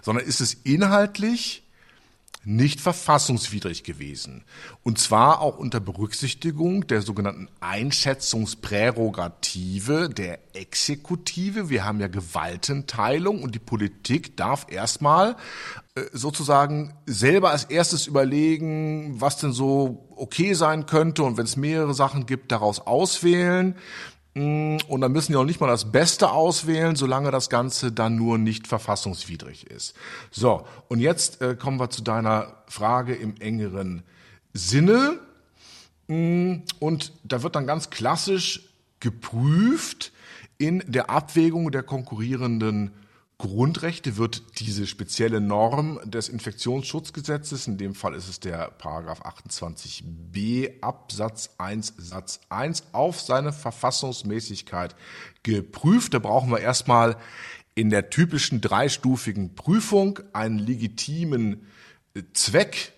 Sondern 0.00 0.26
ist 0.26 0.40
es 0.40 0.54
inhaltlich 0.54 1.62
nicht 2.44 2.80
verfassungswidrig 2.80 3.84
gewesen. 3.84 4.42
Und 4.82 4.98
zwar 4.98 5.40
auch 5.40 5.58
unter 5.58 5.78
Berücksichtigung 5.80 6.88
der 6.88 7.02
sogenannten 7.02 7.48
Einschätzungsprärogative 7.60 10.08
der 10.08 10.40
Exekutive. 10.54 11.68
Wir 11.68 11.84
haben 11.84 12.00
ja 12.00 12.08
Gewaltenteilung 12.08 13.42
und 13.42 13.54
die 13.54 13.60
Politik 13.60 14.36
darf 14.36 14.66
erstmal 14.70 15.36
äh, 15.94 16.02
sozusagen 16.12 16.94
selber 17.06 17.50
als 17.50 17.62
erstes 17.64 18.08
überlegen, 18.08 19.20
was 19.20 19.38
denn 19.38 19.52
so 19.52 20.08
okay 20.16 20.54
sein 20.54 20.86
könnte 20.86 21.22
und 21.22 21.36
wenn 21.36 21.44
es 21.44 21.56
mehrere 21.56 21.94
Sachen 21.94 22.26
gibt, 22.26 22.50
daraus 22.50 22.80
auswählen. 22.80 23.76
Mm, 24.34 24.78
und 24.88 25.00
dann 25.00 25.12
müssen 25.12 25.32
die 25.32 25.36
auch 25.36 25.44
nicht 25.44 25.60
mal 25.60 25.66
das 25.66 25.92
Beste 25.92 26.30
auswählen, 26.30 26.96
solange 26.96 27.30
das 27.30 27.50
Ganze 27.50 27.92
dann 27.92 28.16
nur 28.16 28.38
nicht 28.38 28.66
verfassungswidrig 28.66 29.70
ist. 29.70 29.94
So, 30.30 30.66
und 30.88 31.00
jetzt 31.00 31.42
äh, 31.42 31.54
kommen 31.54 31.78
wir 31.78 31.90
zu 31.90 32.02
deiner 32.02 32.62
Frage 32.66 33.14
im 33.14 33.36
engeren 33.40 34.02
Sinne. 34.54 35.18
Mm, 36.08 36.56
und 36.78 37.12
da 37.24 37.42
wird 37.42 37.56
dann 37.56 37.66
ganz 37.66 37.90
klassisch 37.90 38.68
geprüft 39.00 40.12
in 40.58 40.82
der 40.86 41.10
Abwägung 41.10 41.70
der 41.70 41.82
konkurrierenden 41.82 42.92
Grundrechte 43.42 44.18
wird 44.18 44.60
diese 44.60 44.86
spezielle 44.86 45.40
Norm 45.40 45.98
des 46.04 46.28
Infektionsschutzgesetzes, 46.28 47.66
in 47.66 47.76
dem 47.76 47.96
Fall 47.96 48.14
ist 48.14 48.28
es 48.28 48.38
der 48.38 48.70
Paragraph 48.70 49.26
28b 49.26 50.80
Absatz 50.80 51.50
1 51.58 51.94
Satz 51.96 52.38
1, 52.50 52.84
auf 52.92 53.20
seine 53.20 53.52
Verfassungsmäßigkeit 53.52 54.94
geprüft. 55.42 56.14
Da 56.14 56.20
brauchen 56.20 56.52
wir 56.52 56.60
erstmal 56.60 57.16
in 57.74 57.90
der 57.90 58.10
typischen 58.10 58.60
dreistufigen 58.60 59.56
Prüfung 59.56 60.20
einen 60.32 60.60
legitimen 60.60 61.66
Zweck 62.34 62.92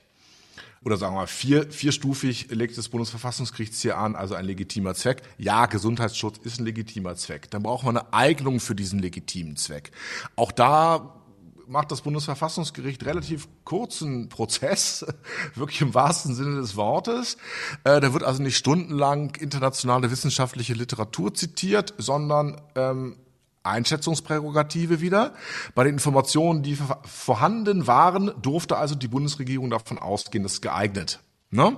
oder 0.84 0.96
sagen 0.96 1.16
wir 1.16 1.26
vier, 1.26 1.70
vierstufig 1.70 2.48
legt 2.50 2.76
das 2.76 2.88
Bundesverfassungsgericht 2.88 3.74
hier 3.74 3.96
an, 3.96 4.14
also 4.14 4.34
ein 4.34 4.44
legitimer 4.44 4.94
Zweck. 4.94 5.22
Ja, 5.38 5.66
Gesundheitsschutz 5.66 6.38
ist 6.44 6.60
ein 6.60 6.64
legitimer 6.64 7.16
Zweck. 7.16 7.50
Dann 7.50 7.62
braucht 7.62 7.84
man 7.84 7.96
eine 7.96 8.12
Eignung 8.12 8.60
für 8.60 8.74
diesen 8.74 8.98
legitimen 8.98 9.56
Zweck. 9.56 9.90
Auch 10.36 10.52
da 10.52 11.20
macht 11.66 11.90
das 11.90 12.02
Bundesverfassungsgericht 12.02 13.06
relativ 13.06 13.48
kurzen 13.64 14.28
Prozess, 14.28 15.06
wirklich 15.54 15.80
im 15.80 15.94
wahrsten 15.94 16.34
Sinne 16.34 16.56
des 16.56 16.76
Wortes. 16.76 17.38
Äh, 17.84 18.00
da 18.00 18.12
wird 18.12 18.22
also 18.22 18.42
nicht 18.42 18.56
stundenlang 18.56 19.34
internationale 19.36 20.10
wissenschaftliche 20.10 20.74
Literatur 20.74 21.32
zitiert, 21.32 21.94
sondern 21.96 22.60
ähm, 22.74 23.16
Einschätzungsprärogative 23.64 25.00
wieder. 25.00 25.34
Bei 25.74 25.84
den 25.84 25.94
Informationen, 25.94 26.62
die 26.62 26.78
vorhanden 27.04 27.86
waren, 27.86 28.30
durfte 28.40 28.76
also 28.76 28.94
die 28.94 29.08
Bundesregierung 29.08 29.70
davon 29.70 29.98
ausgehen, 29.98 30.44
das 30.44 30.54
ist 30.54 30.62
geeignet. 30.62 31.20
Ne? 31.50 31.76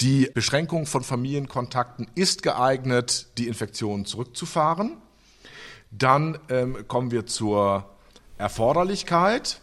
Die 0.00 0.30
Beschränkung 0.32 0.86
von 0.86 1.02
Familienkontakten 1.02 2.06
ist 2.14 2.42
geeignet, 2.42 3.28
die 3.38 3.48
Infektionen 3.48 4.04
zurückzufahren. 4.04 4.98
Dann 5.90 6.38
ähm, 6.50 6.86
kommen 6.86 7.10
wir 7.10 7.26
zur 7.26 7.88
Erforderlichkeit 8.38 9.60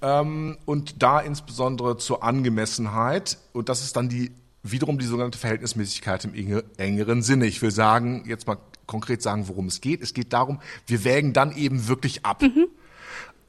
ähm, 0.00 0.56
und 0.64 1.02
da 1.02 1.20
insbesondere 1.20 1.98
zur 1.98 2.22
Angemessenheit. 2.22 3.38
Und 3.52 3.68
das 3.68 3.82
ist 3.82 3.96
dann 3.96 4.08
die 4.08 4.32
wiederum 4.62 4.98
die 4.98 5.06
sogenannte 5.06 5.38
Verhältnismäßigkeit 5.38 6.24
im 6.24 6.62
engeren 6.76 7.22
Sinne. 7.22 7.46
Ich 7.46 7.62
will 7.62 7.70
sagen, 7.70 8.24
jetzt 8.26 8.46
mal 8.46 8.58
konkret 8.86 9.22
sagen, 9.22 9.48
worum 9.48 9.66
es 9.66 9.80
geht. 9.80 10.02
Es 10.02 10.14
geht 10.14 10.32
darum, 10.32 10.60
wir 10.86 11.04
wägen 11.04 11.32
dann 11.32 11.56
eben 11.56 11.88
wirklich 11.88 12.26
ab. 12.26 12.42
Mhm. 12.42 12.66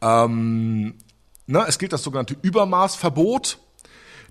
Ähm, 0.02 0.96
ne, 1.48 1.66
es 1.68 1.80
gilt 1.80 1.94
das 1.94 2.04
sogenannte 2.04 2.36
Übermaßverbot. 2.42 3.60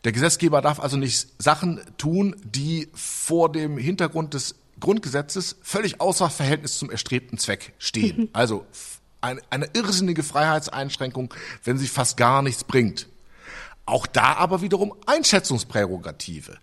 Der 0.05 0.13
Gesetzgeber 0.13 0.63
darf 0.63 0.81
also 0.81 0.97
nicht 0.97 1.29
Sachen 1.43 1.81
tun, 1.99 2.35
die 2.43 2.89
vor 2.95 3.53
dem 3.53 3.77
Hintergrund 3.77 4.35
des 4.35 4.55
Grundgesetzes 4.79 5.57
völlig 5.63 6.01
außer 6.01 6.31
Verhältnis 6.31 6.79
zum 6.79 6.91
erstrebten 6.91 7.37
Zweck 7.37 7.75
stehen. 7.79 8.17
Mhm. 8.17 8.29
Also 8.33 8.65
eine, 9.21 9.43
eine 9.51 9.69
irrsinnige 9.75 10.23
Freiheitseinschränkung, 10.23 11.35
wenn 11.65 11.77
sie 11.77 11.87
fast 11.87 12.17
gar 12.17 12.41
nichts 12.41 12.65
bringt. 12.65 13.09
Auch 13.85 14.07
da 14.07 14.35
aber 14.35 14.63
wiederum 14.63 14.95
Einschätzungsprärogative. 15.07 16.57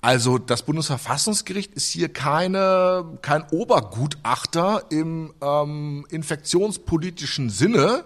Also 0.00 0.38
das 0.38 0.64
Bundesverfassungsgericht 0.64 1.74
ist 1.74 1.90
hier 1.90 2.08
keine, 2.08 3.18
kein 3.22 3.44
Obergutachter 3.50 4.84
im 4.90 5.32
ähm, 5.40 6.04
infektionspolitischen 6.10 7.50
Sinne, 7.50 8.04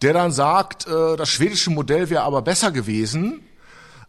der 0.00 0.12
dann 0.12 0.30
sagt, 0.30 0.86
äh, 0.86 1.16
das 1.16 1.28
schwedische 1.28 1.70
Modell 1.70 2.08
wäre 2.08 2.22
aber 2.22 2.42
besser 2.42 2.70
gewesen 2.70 3.40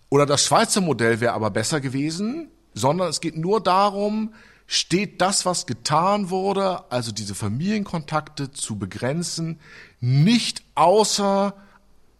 oder 0.10 0.27
das 0.27 0.45
Schweizer 0.45 0.81
Modell 0.81 1.19
wäre 1.19 1.33
aber 1.33 1.50
besser 1.50 1.81
gewesen, 1.81 2.51
sondern 2.75 3.10
es 3.10 3.22
geht 3.22 3.38
nur 3.38 3.62
darum, 3.62 4.33
steht 4.67 5.22
das, 5.22 5.45
was 5.45 5.65
getan 5.65 6.29
wurde, 6.29 6.91
also 6.91 7.12
diese 7.12 7.36
Familienkontakte 7.36 8.51
zu 8.51 8.77
begrenzen, 8.77 9.60
nicht 10.00 10.63
außer 10.75 11.55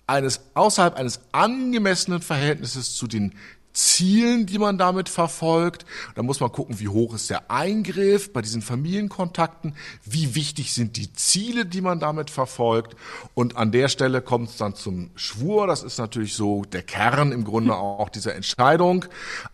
eines, 0.08 0.42
außerhalb 0.54 0.96
eines 0.96 1.22
angemessenen 1.32 2.22
Verhältnisses 2.22 2.96
zu 2.96 3.08
den 3.08 3.36
Zielen, 3.74 4.46
die 4.46 4.60
man 4.60 4.78
damit 4.78 5.10
verfolgt. 5.10 5.86
Da 6.16 6.24
muss 6.24 6.40
man 6.40 6.52
gucken, 6.52 6.80
wie 6.80 6.88
hoch 6.88 7.14
ist 7.14 7.30
der 7.30 7.52
Eingriff 7.52 8.32
bei 8.32 8.42
diesen 8.42 8.62
Familienkontakten, 8.62 9.76
wie 10.06 10.36
wichtig 10.36 10.74
sind 10.74 10.96
die 10.98 11.12
Ziele, 11.14 11.66
die 11.66 11.82
man 11.82 12.00
damit 12.00 12.30
verfolgt. 12.30 12.96
Und 13.34 13.58
an 13.58 13.72
der 13.72 13.90
Stelle 13.90 14.22
kommt 14.22 14.50
es 14.50 14.58
dann 14.58 14.76
zum 14.76 15.12
Schwur. 15.16 15.68
Das 15.68 15.84
ist 15.84 15.98
natürlich 15.98 16.36
so 16.36 16.64
der 16.64 16.84
Kern 16.84 17.32
im 17.32 17.44
Grunde 17.44 17.76
auch 17.78 18.10
dieser 18.10 18.36
Entscheidung. 18.36 19.06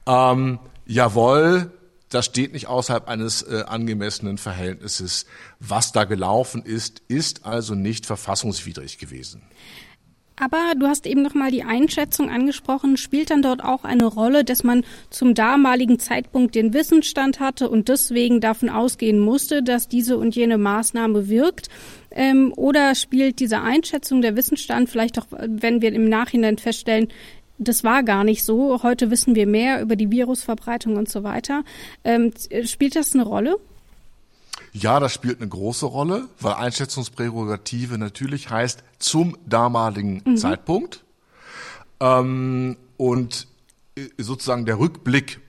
Ähm, 0.05 0.59
jawohl, 0.85 1.71
das 2.09 2.25
steht 2.25 2.53
nicht 2.53 2.67
außerhalb 2.67 3.07
eines 3.07 3.43
äh, 3.43 3.63
angemessenen 3.67 4.37
Verhältnisses. 4.37 5.25
Was 5.59 5.91
da 5.91 6.03
gelaufen 6.03 6.63
ist, 6.63 7.01
ist 7.07 7.45
also 7.45 7.75
nicht 7.75 8.05
verfassungswidrig 8.05 8.97
gewesen. 8.97 9.43
Aber 10.39 10.73
du 10.77 10.87
hast 10.87 11.05
eben 11.05 11.21
noch 11.21 11.33
mal 11.33 11.51
die 11.51 11.63
Einschätzung 11.63 12.29
angesprochen. 12.29 12.97
Spielt 12.97 13.29
dann 13.29 13.41
dort 13.41 13.63
auch 13.63 13.83
eine 13.83 14.05
Rolle, 14.05 14.43
dass 14.43 14.63
man 14.63 14.85
zum 15.09 15.33
damaligen 15.33 15.99
Zeitpunkt 15.99 16.55
den 16.55 16.73
Wissensstand 16.73 17.39
hatte 17.39 17.69
und 17.69 17.89
deswegen 17.89 18.39
davon 18.39 18.69
ausgehen 18.69 19.19
musste, 19.19 19.61
dass 19.61 19.87
diese 19.87 20.17
und 20.17 20.35
jene 20.35 20.57
Maßnahme 20.57 21.27
wirkt? 21.27 21.69
Ähm, 22.11 22.53
oder 22.55 22.95
spielt 22.95 23.39
diese 23.39 23.61
Einschätzung 23.61 24.21
der 24.21 24.35
Wissensstand 24.35 24.89
vielleicht 24.89 25.19
auch, 25.19 25.27
wenn 25.31 25.81
wir 25.81 25.93
im 25.93 26.07
Nachhinein 26.07 26.57
feststellen, 26.57 27.09
das 27.59 27.83
war 27.83 28.03
gar 28.03 28.23
nicht 28.23 28.43
so. 28.43 28.81
Heute 28.83 29.11
wissen 29.11 29.35
wir 29.35 29.45
mehr 29.45 29.81
über 29.81 29.97
die 29.97 30.09
Virusverbreitung 30.09 30.95
und 30.95 31.09
so 31.09 31.23
weiter. 31.23 31.63
Ähm, 32.05 32.31
spielt 32.63 32.95
das 32.95 33.13
eine 33.13 33.23
Rolle? 33.23 33.57
Ja, 34.71 34.99
das 34.99 35.13
spielt 35.13 35.41
eine 35.41 35.49
große 35.49 35.85
Rolle, 35.85 36.27
weil 36.39 36.53
Einschätzungsprärogative 36.53 37.97
natürlich 37.97 38.49
heißt 38.49 38.83
zum 38.99 39.37
damaligen 39.45 40.21
mhm. 40.25 40.37
Zeitpunkt. 40.37 41.03
Ähm, 41.99 42.77
und 42.97 43.47
äh, 43.95 44.07
sozusagen 44.17 44.65
der 44.65 44.79
Rückblick, 44.79 45.39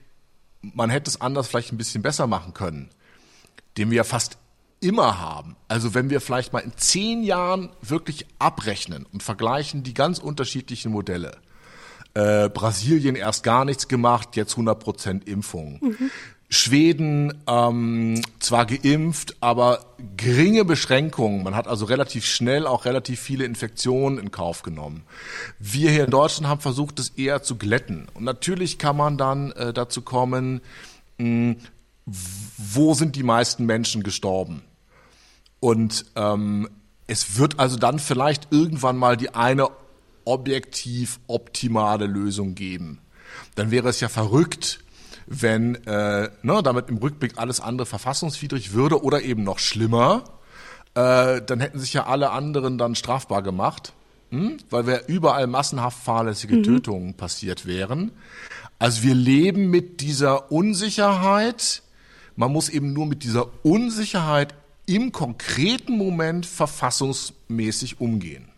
man 0.61 0.89
hätte 0.89 1.09
es 1.09 1.21
anders 1.21 1.47
vielleicht 1.47 1.71
ein 1.71 1.77
bisschen 1.77 2.01
besser 2.01 2.27
machen 2.27 2.53
können, 2.53 2.89
den 3.77 3.89
wir 3.89 3.97
ja 3.97 4.03
fast 4.03 4.37
immer 4.79 5.19
haben. 5.19 5.55
Also 5.67 5.93
wenn 5.93 6.09
wir 6.09 6.19
vielleicht 6.21 6.53
mal 6.53 6.59
in 6.59 6.73
zehn 6.75 7.23
Jahren 7.23 7.69
wirklich 7.81 8.25
abrechnen 8.39 9.05
und 9.13 9.23
vergleichen 9.23 9.83
die 9.83 9.93
ganz 9.93 10.19
unterschiedlichen 10.19 10.91
Modelle. 10.91 11.37
Äh, 12.13 12.49
Brasilien 12.49 13.15
erst 13.15 13.43
gar 13.43 13.63
nichts 13.63 13.87
gemacht, 13.87 14.35
jetzt 14.35 14.53
100 14.53 14.79
Prozent 14.79 15.27
Impfung. 15.27 15.79
Mhm. 15.81 16.11
Schweden 16.53 17.33
ähm, 17.47 18.21
zwar 18.39 18.65
geimpft, 18.65 19.37
aber 19.39 19.85
geringe 20.17 20.65
Beschränkungen. 20.65 21.43
Man 21.43 21.55
hat 21.55 21.65
also 21.65 21.85
relativ 21.85 22.25
schnell 22.25 22.67
auch 22.67 22.83
relativ 22.83 23.21
viele 23.21 23.45
Infektionen 23.45 24.17
in 24.17 24.31
Kauf 24.31 24.61
genommen. 24.61 25.03
Wir 25.59 25.89
hier 25.91 26.03
in 26.03 26.11
Deutschland 26.11 26.49
haben 26.49 26.59
versucht, 26.59 26.99
das 26.99 27.09
eher 27.09 27.41
zu 27.41 27.55
glätten. 27.55 28.09
Und 28.13 28.25
natürlich 28.25 28.77
kann 28.77 28.97
man 28.97 29.17
dann 29.17 29.53
äh, 29.53 29.71
dazu 29.71 30.01
kommen, 30.01 30.59
mh, 31.19 31.55
wo 32.05 32.93
sind 32.95 33.15
die 33.15 33.23
meisten 33.23 33.65
Menschen 33.65 34.03
gestorben? 34.03 34.61
Und 35.61 36.05
ähm, 36.17 36.67
es 37.07 37.37
wird 37.37 37.59
also 37.59 37.77
dann 37.77 37.97
vielleicht 37.97 38.51
irgendwann 38.51 38.97
mal 38.97 39.15
die 39.15 39.33
eine 39.33 39.69
objektiv 40.25 41.21
optimale 41.27 42.07
Lösung 42.07 42.55
geben. 42.55 42.99
Dann 43.55 43.71
wäre 43.71 43.87
es 43.87 44.01
ja 44.01 44.09
verrückt, 44.09 44.81
wenn 45.27 45.75
äh, 45.85 46.29
ne, 46.41 46.61
damit 46.63 46.89
im 46.89 46.97
Rückblick 46.97 47.37
alles 47.37 47.59
andere 47.59 47.85
verfassungswidrig 47.85 48.73
würde 48.73 49.03
oder 49.03 49.21
eben 49.21 49.43
noch 49.43 49.59
schlimmer, 49.59 50.23
äh, 50.93 51.41
dann 51.41 51.59
hätten 51.59 51.79
sich 51.79 51.93
ja 51.93 52.05
alle 52.05 52.31
anderen 52.31 52.77
dann 52.77 52.95
strafbar 52.95 53.41
gemacht, 53.41 53.93
hm? 54.29 54.57
weil 54.69 54.87
wir 54.87 55.07
überall 55.07 55.47
massenhaft 55.47 56.03
fahrlässige 56.03 56.57
mhm. 56.57 56.63
Tötungen 56.63 57.13
passiert 57.13 57.65
wären. 57.65 58.11
Also 58.79 59.03
wir 59.03 59.15
leben 59.15 59.69
mit 59.69 60.01
dieser 60.01 60.51
Unsicherheit. 60.51 61.83
Man 62.35 62.51
muss 62.51 62.69
eben 62.69 62.93
nur 62.93 63.05
mit 63.05 63.23
dieser 63.23 63.47
Unsicherheit 63.63 64.55
im 64.85 65.11
konkreten 65.11 65.97
Moment 65.97 66.45
verfassungsmäßig 66.45 68.01
umgehen. 68.01 68.49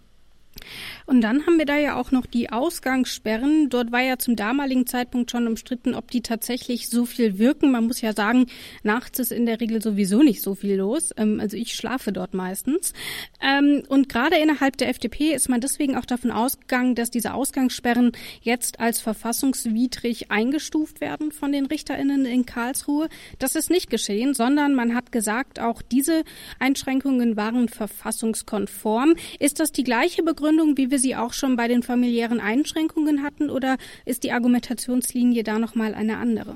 Und 1.06 1.22
dann 1.22 1.46
haben 1.46 1.58
wir 1.58 1.66
da 1.66 1.78
ja 1.78 1.96
auch 1.96 2.12
noch 2.12 2.26
die 2.26 2.50
Ausgangssperren. 2.50 3.70
Dort 3.70 3.92
war 3.92 4.02
ja 4.02 4.18
zum 4.18 4.36
damaligen 4.36 4.88
Zeitpunkt 4.88 5.32
schon 5.32 5.48
umstritten, 5.48 5.96
ob 5.96 6.10
die 6.12 6.22
tatsächlich 6.22 6.90
so 6.90 7.06
viel 7.06 7.38
wirken. 7.38 7.72
Man 7.72 7.88
muss 7.88 8.02
ja 8.02 8.14
sagen, 8.14 8.48
nachts 8.84 9.20
ist 9.20 9.32
in 9.32 9.46
der 9.46 9.60
Regel 9.60 9.82
sowieso 9.82 10.24
nicht 10.24 10.42
so 10.42 10.56
viel 10.56 10.76
los. 10.76 11.12
Ähm, 11.18 11.40
also 11.40 11.58
ich 11.58 11.74
schlafe 11.74 12.12
dort 12.12 12.34
meistens. 12.34 12.94
Ähm, 13.42 13.84
und 13.90 14.10
gerade 14.10 14.38
innerhalb 14.38 14.78
der 14.78 14.90
FDP 14.90 15.34
ist 15.34 15.50
man 15.50 15.62
deswegen 15.62 15.96
auch 15.96 16.06
davon 16.06 16.32
ausgegangen, 16.32 16.96
dass 16.96 17.12
diese 17.12 17.34
Ausgangssperren 17.34 18.12
jetzt 18.42 18.80
als 18.80 19.02
verfassungswidrig 19.02 20.32
eingestuft 20.32 21.02
werden 21.02 21.32
von 21.32 21.52
den 21.52 21.66
RichterInnen 21.66 22.26
in 22.26 22.46
Karlsruhe. 22.46 23.10
Das 23.40 23.56
ist 23.56 23.70
nicht 23.70 23.90
geschehen, 23.90 24.34
sondern 24.34 24.76
man 24.76 24.96
hat 24.96 25.12
gesagt, 25.12 25.60
auch 25.60 25.82
diese 25.82 26.24
Einschränkungen 26.60 27.36
waren 27.36 27.68
verfassungskonform. 27.68 29.16
Ist 29.40 29.60
das 29.60 29.72
die 29.72 29.84
gleiche 29.84 30.24
Begründung, 30.24 30.78
wie 30.78 30.92
wir 30.92 30.93
sie 31.00 31.16
auch 31.16 31.34
schon 31.34 31.56
bei 31.56 31.68
den 31.68 31.84
familiären 31.84 32.40
Einschränkungen 32.40 33.24
hatten, 33.24 33.50
oder 33.50 33.78
ist 34.06 34.24
die 34.24 34.32
Argumentationslinie 34.32 35.44
da 35.44 35.60
nochmal 35.60 35.94
eine 35.94 36.18
andere? 36.18 36.56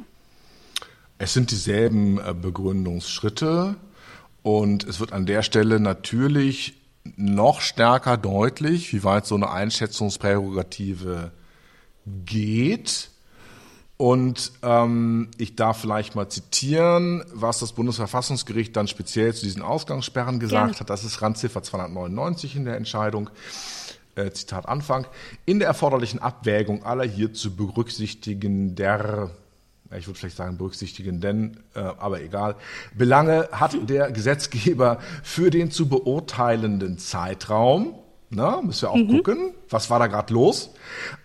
Es 1.18 1.34
sind 1.34 1.52
dieselben 1.52 2.20
äh, 2.20 2.34
Begründungsschritte 2.34 3.76
und 4.44 4.84
es 4.84 5.00
wird 5.00 5.14
an 5.14 5.26
der 5.26 5.42
Stelle 5.42 5.80
natürlich 5.80 6.76
noch 7.16 7.62
stärker 7.62 8.18
deutlich, 8.18 8.94
wie 8.94 9.04
weit 9.04 9.26
so 9.26 9.36
eine 9.36 9.52
Einschätzungsprärogative 9.52 11.32
geht. 12.26 13.10
Und 13.98 14.52
ähm, 14.62 15.30
ich 15.40 15.56
darf 15.56 15.82
vielleicht 15.82 16.16
mal 16.16 16.30
zitieren, 16.30 17.24
was 17.34 17.60
das 17.60 17.74
Bundesverfassungsgericht 17.74 18.76
dann 18.76 18.88
speziell 18.88 19.34
zu 19.34 19.44
diesen 19.44 19.64
Ausgangssperren 19.64 20.40
gesagt 20.40 20.68
Gerne. 20.68 20.80
hat. 20.80 20.90
Das 20.90 21.04
ist 21.04 21.22
Randziffer 21.22 21.64
299 21.64 22.56
in 22.56 22.66
der 22.66 22.78
Entscheidung 22.78 23.32
äh, 24.18 24.32
Zitat 24.32 24.68
Anfang, 24.68 25.08
in 25.46 25.60
der 25.60 25.68
erforderlichen 25.68 26.20
Abwägung 26.20 26.84
aller 26.84 27.06
hier 27.06 27.34
zu 27.34 27.56
berücksichtigender 27.56 29.30
ich 29.98 30.08
würde 30.08 30.20
vielleicht 30.20 30.36
sagen 30.36 30.58
berücksichtigen, 30.58 31.22
denn, 31.22 31.58
äh, 31.74 31.80
aber 31.80 32.22
egal, 32.22 32.56
Belange 32.94 33.48
hat 33.52 33.90
der 33.90 34.12
Gesetzgeber 34.12 35.00
für 35.24 35.50
den 35.50 35.72
zu 35.72 35.88
beurteilenden 35.88 36.98
Zeitraum, 36.98 37.96
na, 38.30 38.62
müssen 38.62 38.82
wir 38.82 38.92
auch 38.92 38.96
mhm. 38.98 39.18
gucken, 39.18 39.54
was 39.70 39.90
war 39.90 40.00
da 40.00 40.08
gerade 40.08 40.34
los, 40.34 40.72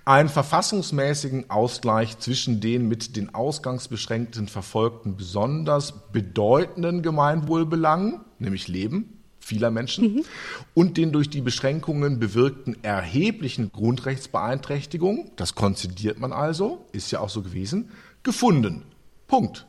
einen 0.04 0.28
verfassungsmäßigen 0.28 1.50
Ausgleich 1.50 2.18
zwischen 2.18 2.60
den 2.60 2.86
mit 2.86 3.16
den 3.16 3.34
Ausgangsbeschränkten 3.34 4.46
verfolgten 4.46 5.16
besonders 5.16 6.12
bedeutenden 6.12 7.02
Gemeinwohlbelangen, 7.02 8.20
nämlich 8.38 8.68
Leben, 8.68 9.21
vieler 9.42 9.70
Menschen 9.70 10.14
mhm. 10.14 10.24
und 10.74 10.96
den 10.96 11.12
durch 11.12 11.28
die 11.28 11.40
Beschränkungen 11.40 12.18
bewirkten 12.18 12.82
erheblichen 12.82 13.72
Grundrechtsbeeinträchtigungen, 13.72 15.30
das 15.36 15.54
konzidiert 15.54 16.18
man 16.18 16.32
also, 16.32 16.86
ist 16.92 17.10
ja 17.10 17.20
auch 17.20 17.28
so 17.28 17.42
gewesen, 17.42 17.90
gefunden. 18.22 18.82
Punkt. 19.26 19.66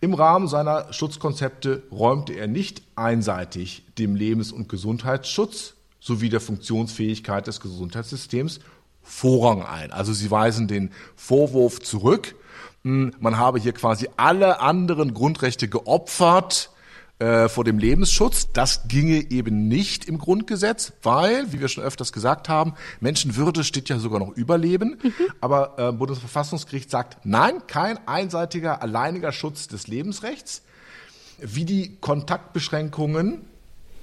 Im 0.00 0.14
Rahmen 0.14 0.48
seiner 0.48 0.92
Schutzkonzepte 0.92 1.82
räumte 1.90 2.34
er 2.34 2.46
nicht 2.46 2.82
einseitig 2.94 3.84
dem 3.98 4.14
Lebens- 4.14 4.52
und 4.52 4.68
Gesundheitsschutz 4.68 5.74
sowie 6.00 6.28
der 6.28 6.40
Funktionsfähigkeit 6.40 7.46
des 7.46 7.60
Gesundheitssystems 7.60 8.60
Vorrang 9.04 9.62
ein. 9.62 9.90
Also 9.90 10.12
sie 10.12 10.30
weisen 10.30 10.68
den 10.68 10.90
Vorwurf 11.16 11.80
zurück, 11.80 12.36
hm, 12.84 13.12
man 13.20 13.38
habe 13.38 13.60
hier 13.60 13.72
quasi 13.72 14.08
alle 14.16 14.60
anderen 14.60 15.14
Grundrechte 15.14 15.68
geopfert, 15.68 16.70
äh, 17.22 17.48
vor 17.48 17.62
dem 17.62 17.78
Lebensschutz. 17.78 18.48
Das 18.52 18.88
ginge 18.88 19.30
eben 19.30 19.68
nicht 19.68 20.06
im 20.06 20.18
Grundgesetz, 20.18 20.92
weil, 21.04 21.52
wie 21.52 21.60
wir 21.60 21.68
schon 21.68 21.84
öfters 21.84 22.12
gesagt 22.12 22.48
haben, 22.48 22.74
Menschenwürde 22.98 23.62
steht 23.62 23.88
ja 23.88 24.00
sogar 24.00 24.18
noch 24.18 24.30
über 24.30 24.58
Leben. 24.58 24.98
Mhm. 25.00 25.12
Aber 25.40 25.78
äh, 25.78 25.92
Bundesverfassungsgericht 25.92 26.90
sagt, 26.90 27.18
nein, 27.24 27.62
kein 27.68 28.08
einseitiger, 28.08 28.82
alleiniger 28.82 29.30
Schutz 29.30 29.68
des 29.68 29.86
Lebensrechts. 29.86 30.62
Wie 31.38 31.64
die 31.64 31.96
Kontaktbeschränkungen, 32.00 33.42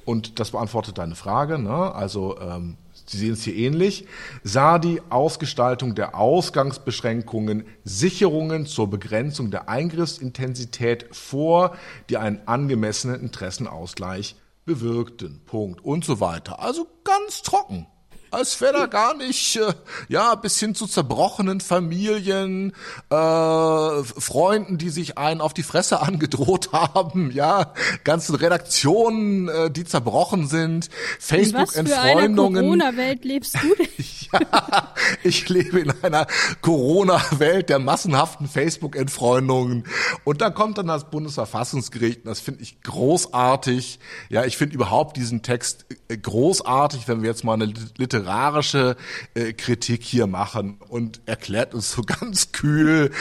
und 0.06 0.40
das 0.40 0.52
beantwortet 0.52 0.98
deine 0.98 1.16
Frage, 1.16 1.60
ne? 1.60 1.94
also 1.94 2.40
ähm, 2.40 2.78
Sie 3.10 3.18
sehen 3.18 3.34
es 3.34 3.44
hier 3.44 3.56
ähnlich, 3.56 4.06
sah 4.44 4.78
die 4.78 5.02
Ausgestaltung 5.10 5.96
der 5.96 6.16
Ausgangsbeschränkungen 6.16 7.66
Sicherungen 7.84 8.68
zur 8.68 8.90
Begrenzung 8.90 9.50
der 9.50 9.68
Eingriffsintensität 9.68 11.08
vor, 11.12 11.76
die 12.10 12.18
einen 12.18 12.48
angemessenen 12.48 13.20
Interessenausgleich 13.20 14.36
bewirkten. 14.66 15.42
Punkt. 15.46 15.84
Und 15.84 16.06
so 16.06 16.20
weiter. 16.20 16.60
Also 16.60 16.86
ganz 17.04 17.42
trocken 17.42 17.88
als 18.32 18.60
wäre 18.62 18.74
da 18.74 18.86
gar 18.86 19.16
nicht, 19.16 19.56
äh, 19.58 19.74
ja, 20.08 20.36
bis 20.36 20.60
hin 20.60 20.76
zu 20.76 20.88
zerbrochenen 20.88 21.62
Familien, 21.62 22.74
äh, 23.10 23.16
Freunden, 23.16 24.78
die 24.78 24.90
sich 24.90 25.18
einen 25.18 25.42
auf 25.42 25.54
die 25.54 25.64
Fresse 25.64 26.02
angedroht 26.02 26.72
haben, 26.72 27.32
ja, 27.32 27.74
ganzen 28.04 28.36
Redaktionen, 28.36 29.48
äh, 29.48 29.72
die 29.72 29.86
zerbrochen 29.86 30.48
sind, 30.48 30.90
Facebook-Entfreundungen. 31.20 32.64
In 32.64 32.80
Corona-Welt 32.80 33.26
lebst 33.26 33.56
du 33.56 33.76
denn? 33.76 33.88
ich 35.24 35.50
lebe 35.50 35.80
in 35.80 35.94
einer 36.02 36.28
Corona-Welt 36.62 37.70
der 37.70 37.80
massenhaften 37.80 38.48
Facebook-Entfreundungen. 38.48 39.86
Und 40.24 40.42
da 40.42 40.50
kommt 40.50 40.78
dann 40.78 40.88
das 40.88 41.10
Bundesverfassungsgericht, 41.10 42.20
und 42.20 42.26
das 42.26 42.40
finde 42.40 42.62
ich 42.62 42.82
großartig. 42.82 44.00
Ja, 44.30 44.46
ich 44.46 44.58
finde 44.58 44.76
überhaupt 44.76 45.18
diesen 45.18 45.42
Text 45.42 45.86
äh, 46.08 46.18
großartig, 46.18 47.08
wenn 47.08 47.22
wir 47.22 47.30
jetzt 47.30 47.44
mal 47.44 47.54
eine 47.54 47.74
literarische 47.98 48.96
äh, 49.34 49.54
Kritik 49.54 50.04
hier 50.04 50.28
machen 50.28 50.80
und 50.88 51.22
erklärt 51.26 51.74
uns 51.74 51.92
so 51.92 52.02
ganz 52.06 52.52
kühl, 52.52 53.12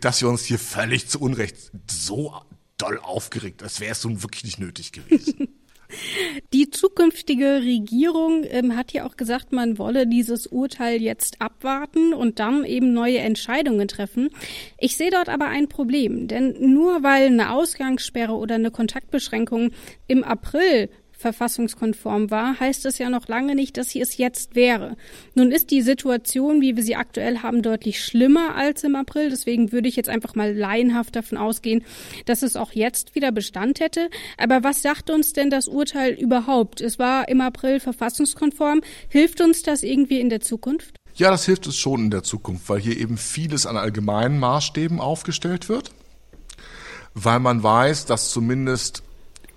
dass 0.00 0.20
wir 0.20 0.28
uns 0.28 0.44
hier 0.44 0.58
völlig 0.58 1.08
zu 1.08 1.20
Unrecht 1.20 1.56
so 1.90 2.34
doll 2.78 2.98
aufgeregt, 3.02 3.60
das 3.62 3.80
wäre 3.80 3.92
es 3.92 4.04
nun 4.04 4.22
wirklich 4.22 4.44
nicht 4.44 4.60
nötig 4.60 4.92
gewesen. 4.92 5.48
Die 6.52 6.70
zukünftige 6.70 7.62
Regierung 7.62 8.44
ähm, 8.48 8.76
hat 8.76 8.92
ja 8.92 9.06
auch 9.06 9.16
gesagt, 9.16 9.52
man 9.52 9.78
wolle 9.78 10.06
dieses 10.06 10.46
Urteil 10.46 11.00
jetzt 11.00 11.40
abwarten 11.40 12.12
und 12.12 12.38
dann 12.38 12.64
eben 12.64 12.92
neue 12.92 13.18
Entscheidungen 13.18 13.88
treffen. 13.88 14.30
Ich 14.78 14.96
sehe 14.96 15.10
dort 15.10 15.28
aber 15.28 15.46
ein 15.46 15.68
Problem, 15.68 16.28
denn 16.28 16.56
nur 16.72 17.02
weil 17.02 17.26
eine 17.26 17.52
Ausgangssperre 17.52 18.34
oder 18.34 18.56
eine 18.56 18.70
Kontaktbeschränkung 18.70 19.72
im 20.06 20.24
April 20.24 20.90
verfassungskonform 21.18 22.30
war, 22.30 22.58
heißt 22.60 22.86
es 22.86 22.98
ja 22.98 23.10
noch 23.10 23.26
lange 23.26 23.56
nicht, 23.56 23.76
dass 23.76 23.90
sie 23.90 24.00
es 24.00 24.16
jetzt 24.16 24.54
wäre. 24.54 24.96
Nun 25.34 25.50
ist 25.50 25.70
die 25.72 25.82
Situation, 25.82 26.60
wie 26.60 26.76
wir 26.76 26.82
sie 26.84 26.94
aktuell 26.94 27.38
haben, 27.42 27.62
deutlich 27.62 28.02
schlimmer 28.02 28.54
als 28.54 28.84
im 28.84 28.94
April. 28.94 29.28
Deswegen 29.28 29.72
würde 29.72 29.88
ich 29.88 29.96
jetzt 29.96 30.08
einfach 30.08 30.36
mal 30.36 30.54
laienhaft 30.54 31.16
davon 31.16 31.36
ausgehen, 31.36 31.84
dass 32.26 32.42
es 32.42 32.54
auch 32.54 32.72
jetzt 32.72 33.16
wieder 33.16 33.32
Bestand 33.32 33.80
hätte. 33.80 34.08
Aber 34.36 34.62
was 34.62 34.80
sagt 34.80 35.10
uns 35.10 35.32
denn 35.32 35.50
das 35.50 35.66
Urteil 35.66 36.12
überhaupt? 36.12 36.80
Es 36.80 37.00
war 37.00 37.28
im 37.28 37.40
April 37.40 37.80
verfassungskonform. 37.80 38.80
Hilft 39.08 39.40
uns 39.40 39.62
das 39.64 39.82
irgendwie 39.82 40.20
in 40.20 40.30
der 40.30 40.40
Zukunft? 40.40 40.94
Ja, 41.16 41.32
das 41.32 41.46
hilft 41.46 41.66
uns 41.66 41.76
schon 41.76 42.04
in 42.04 42.10
der 42.12 42.22
Zukunft, 42.22 42.68
weil 42.68 42.78
hier 42.78 42.96
eben 42.96 43.18
vieles 43.18 43.66
an 43.66 43.76
allgemeinen 43.76 44.38
Maßstäben 44.38 45.00
aufgestellt 45.00 45.68
wird. 45.68 45.90
Weil 47.14 47.40
man 47.40 47.60
weiß, 47.60 48.06
dass 48.06 48.30
zumindest 48.30 49.02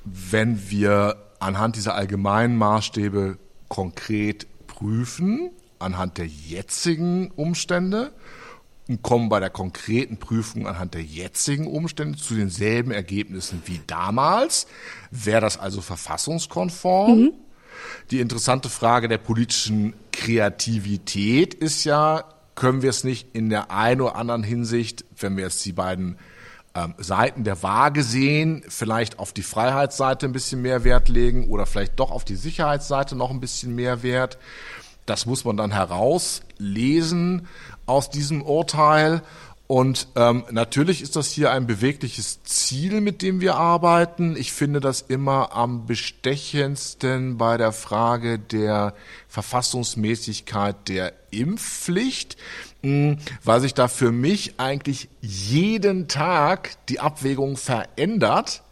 wenn 0.03 0.71
wir 0.71 1.17
anhand 1.41 1.75
dieser 1.75 1.95
allgemeinen 1.95 2.57
Maßstäbe 2.57 3.37
konkret 3.67 4.47
prüfen, 4.67 5.51
anhand 5.79 6.17
der 6.17 6.27
jetzigen 6.27 7.31
Umstände, 7.31 8.13
und 8.87 9.03
kommen 9.03 9.29
bei 9.29 9.39
der 9.39 9.49
konkreten 9.49 10.17
Prüfung 10.17 10.67
anhand 10.67 10.95
der 10.95 11.03
jetzigen 11.03 11.67
Umstände 11.67 12.17
zu 12.17 12.35
denselben 12.35 12.91
Ergebnissen 12.91 13.61
wie 13.65 13.79
damals. 13.87 14.67
Wäre 15.11 15.41
das 15.41 15.57
also 15.57 15.81
verfassungskonform? 15.81 17.19
Mhm. 17.19 17.33
Die 18.09 18.19
interessante 18.19 18.69
Frage 18.69 19.07
der 19.07 19.17
politischen 19.17 19.93
Kreativität 20.11 21.53
ist 21.53 21.83
ja, 21.85 22.25
können 22.55 22.81
wir 22.81 22.89
es 22.89 23.03
nicht 23.03 23.33
in 23.33 23.49
der 23.49 23.71
einen 23.71 24.01
oder 24.01 24.15
anderen 24.15 24.43
Hinsicht, 24.43 25.05
wenn 25.17 25.37
wir 25.37 25.45
jetzt 25.45 25.63
die 25.65 25.73
beiden 25.73 26.17
ähm, 26.75 26.93
Seiten 26.97 27.43
der 27.43 27.61
Waage 27.63 28.03
sehen, 28.03 28.63
vielleicht 28.67 29.19
auf 29.19 29.33
die 29.33 29.43
Freiheitsseite 29.43 30.25
ein 30.25 30.31
bisschen 30.31 30.61
mehr 30.61 30.83
Wert 30.83 31.09
legen 31.09 31.49
oder 31.49 31.65
vielleicht 31.65 31.99
doch 31.99 32.11
auf 32.11 32.23
die 32.23 32.35
Sicherheitsseite 32.35 33.15
noch 33.15 33.29
ein 33.29 33.39
bisschen 33.39 33.75
mehr 33.75 34.03
Wert. 34.03 34.37
Das 35.05 35.25
muss 35.25 35.43
man 35.43 35.57
dann 35.57 35.71
herauslesen 35.71 37.47
aus 37.85 38.09
diesem 38.09 38.41
Urteil. 38.41 39.21
Und 39.67 40.09
ähm, 40.17 40.43
natürlich 40.51 41.01
ist 41.01 41.15
das 41.15 41.31
hier 41.31 41.51
ein 41.51 41.65
bewegliches 41.65 42.43
Ziel, 42.43 42.99
mit 42.99 43.21
dem 43.21 43.39
wir 43.39 43.55
arbeiten. 43.55 44.35
Ich 44.35 44.51
finde 44.51 44.81
das 44.81 45.01
immer 45.01 45.53
am 45.53 45.85
bestechendsten 45.85 47.37
bei 47.37 47.55
der 47.55 47.71
Frage 47.71 48.37
der 48.37 48.93
Verfassungsmäßigkeit 49.29 50.89
der 50.89 51.13
Impfpflicht, 51.31 52.35
weil 52.83 53.61
sich 53.61 53.73
da 53.73 53.87
für 53.87 54.11
mich 54.11 54.59
eigentlich 54.59 55.09
jeden 55.21 56.07
Tag 56.07 56.71
die 56.87 56.99
Abwägung 56.99 57.57
verändert, 57.57 58.63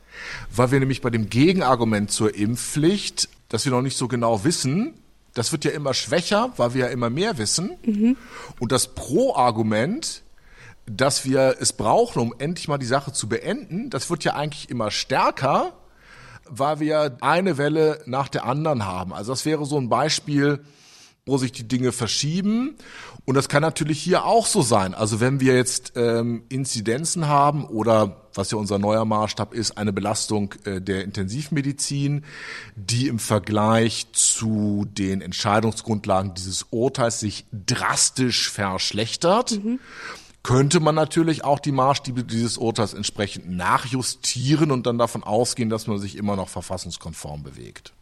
weil 0.53 0.71
wir 0.71 0.79
nämlich 0.79 1.01
bei 1.01 1.09
dem 1.09 1.29
Gegenargument 1.29 2.11
zur 2.11 2.33
Impfpflicht, 2.35 3.29
dass 3.49 3.65
wir 3.65 3.71
noch 3.71 3.81
nicht 3.81 3.97
so 3.97 4.07
genau 4.07 4.43
wissen, 4.43 4.95
das 5.33 5.51
wird 5.51 5.63
ja 5.63 5.71
immer 5.71 5.93
schwächer, 5.93 6.51
weil 6.57 6.73
wir 6.73 6.85
ja 6.85 6.91
immer 6.91 7.09
mehr 7.09 7.37
wissen. 7.37 7.77
Mhm. 7.85 8.17
Und 8.59 8.71
das 8.71 8.95
Pro-Argument, 8.95 10.23
dass 10.85 11.25
wir 11.25 11.57
es 11.59 11.73
brauchen, 11.73 12.19
um 12.19 12.33
endlich 12.39 12.67
mal 12.67 12.77
die 12.77 12.85
Sache 12.85 13.13
zu 13.13 13.29
beenden, 13.29 13.89
das 13.89 14.09
wird 14.09 14.23
ja 14.23 14.33
eigentlich 14.33 14.69
immer 14.69 14.91
stärker, 14.91 15.73
weil 16.49 16.79
wir 16.79 17.17
eine 17.21 17.57
Welle 17.57 18.01
nach 18.05 18.27
der 18.27 18.45
anderen 18.45 18.85
haben. 18.85 19.13
Also 19.13 19.31
das 19.31 19.45
wäre 19.45 19.65
so 19.65 19.77
ein 19.77 19.87
Beispiel, 19.87 20.61
wo 21.29 21.37
sich 21.37 21.51
die 21.51 21.67
Dinge 21.67 21.91
verschieben. 21.91 22.75
Und 23.25 23.35
das 23.35 23.47
kann 23.49 23.61
natürlich 23.61 24.01
hier 24.01 24.25
auch 24.25 24.45
so 24.45 24.61
sein. 24.61 24.93
Also 24.93 25.19
wenn 25.19 25.39
wir 25.39 25.55
jetzt 25.55 25.93
ähm, 25.95 26.43
Inzidenzen 26.49 27.27
haben 27.27 27.65
oder 27.65 28.17
was 28.33 28.51
ja 28.51 28.57
unser 28.57 28.79
neuer 28.79 29.05
Maßstab 29.05 29.53
ist, 29.53 29.77
eine 29.77 29.93
Belastung 29.93 30.55
äh, 30.65 30.81
der 30.81 31.03
Intensivmedizin, 31.03 32.23
die 32.75 33.07
im 33.07 33.19
Vergleich 33.19 34.07
zu 34.13 34.85
den 34.89 35.21
Entscheidungsgrundlagen 35.21 36.33
dieses 36.33 36.67
Urteils 36.71 37.19
sich 37.19 37.45
drastisch 37.51 38.49
verschlechtert. 38.49 39.63
Mhm 39.63 39.79
könnte 40.41 40.79
man 40.79 40.95
natürlich 40.95 41.43
auch 41.43 41.59
die 41.59 41.71
Maßstäbe 41.71 42.23
dieses 42.23 42.57
Urteils 42.57 42.93
entsprechend 42.93 43.49
nachjustieren 43.49 44.71
und 44.71 44.87
dann 44.87 44.97
davon 44.97 45.23
ausgehen, 45.23 45.69
dass 45.69 45.85
man 45.85 45.99
sich 45.99 46.15
immer 46.15 46.35
noch 46.35 46.49
verfassungskonform 46.49 47.43
bewegt. 47.43 47.93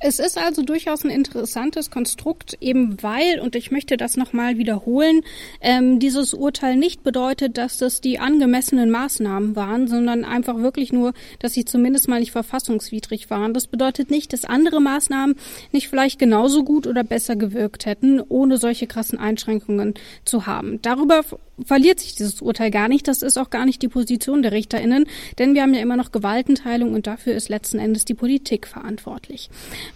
Es 0.00 0.18
ist 0.18 0.36
also 0.38 0.62
durchaus 0.62 1.04
ein 1.04 1.10
interessantes 1.10 1.90
Konstrukt, 1.90 2.56
eben 2.60 3.02
weil, 3.02 3.40
und 3.40 3.56
ich 3.56 3.70
möchte 3.70 3.96
das 3.96 4.16
nochmal 4.16 4.58
wiederholen, 4.58 5.22
ähm, 5.60 5.98
dieses 5.98 6.34
Urteil 6.34 6.76
nicht 6.76 7.02
bedeutet, 7.02 7.56
dass 7.56 7.78
das 7.78 8.00
die 8.00 8.18
angemessenen 8.18 8.90
Maßnahmen 8.90 9.56
waren, 9.56 9.88
sondern 9.88 10.24
einfach 10.24 10.58
wirklich 10.58 10.92
nur, 10.92 11.12
dass 11.38 11.54
sie 11.54 11.64
zumindest 11.64 12.08
mal 12.08 12.20
nicht 12.20 12.32
verfassungswidrig 12.32 13.30
waren. 13.30 13.54
Das 13.54 13.66
bedeutet 13.66 14.10
nicht, 14.10 14.32
dass 14.32 14.44
andere 14.44 14.80
Maßnahmen 14.80 15.36
nicht 15.72 15.88
vielleicht 15.88 16.18
genauso 16.18 16.64
gut 16.64 16.86
oder 16.86 17.04
besser 17.04 17.36
gewirkt 17.36 17.86
hätten, 17.86 18.20
ohne 18.20 18.58
solche 18.58 18.86
krassen 18.86 19.18
Einschränkungen 19.18 19.94
zu 20.24 20.46
haben. 20.46 20.80
Darüber 20.82 21.22
verliert 21.64 22.00
sich 22.00 22.14
dieses 22.14 22.42
Urteil 22.42 22.70
gar 22.70 22.88
nicht. 22.88 23.08
Das 23.08 23.22
ist 23.22 23.38
auch 23.38 23.50
gar 23.50 23.64
nicht 23.64 23.82
die 23.82 23.88
Position 23.88 24.42
der 24.42 24.52
RichterInnen, 24.52 25.06
denn 25.38 25.54
wir 25.54 25.62
haben 25.62 25.74
ja 25.74 25.80
immer 25.80 25.96
noch 25.96 26.12
Gewaltenteilung 26.12 26.94
und 26.94 27.06
dafür 27.06 27.34
ist 27.34 27.48
letzten 27.48 27.78
Endes 27.78 28.04
die 28.04 28.14
Politik 28.14 28.66
verantwortlich. 28.66 29.35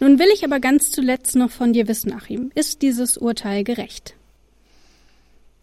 Nun 0.00 0.18
will 0.18 0.29
ich 0.33 0.44
aber 0.44 0.61
ganz 0.61 0.90
zuletzt 0.90 1.37
noch 1.37 1.50
von 1.50 1.72
dir 1.72 1.88
wissen, 1.88 2.12
Achim. 2.12 2.50
Ist 2.55 2.83
dieses 2.83 3.16
Urteil 3.16 3.64
gerecht? 3.64 4.14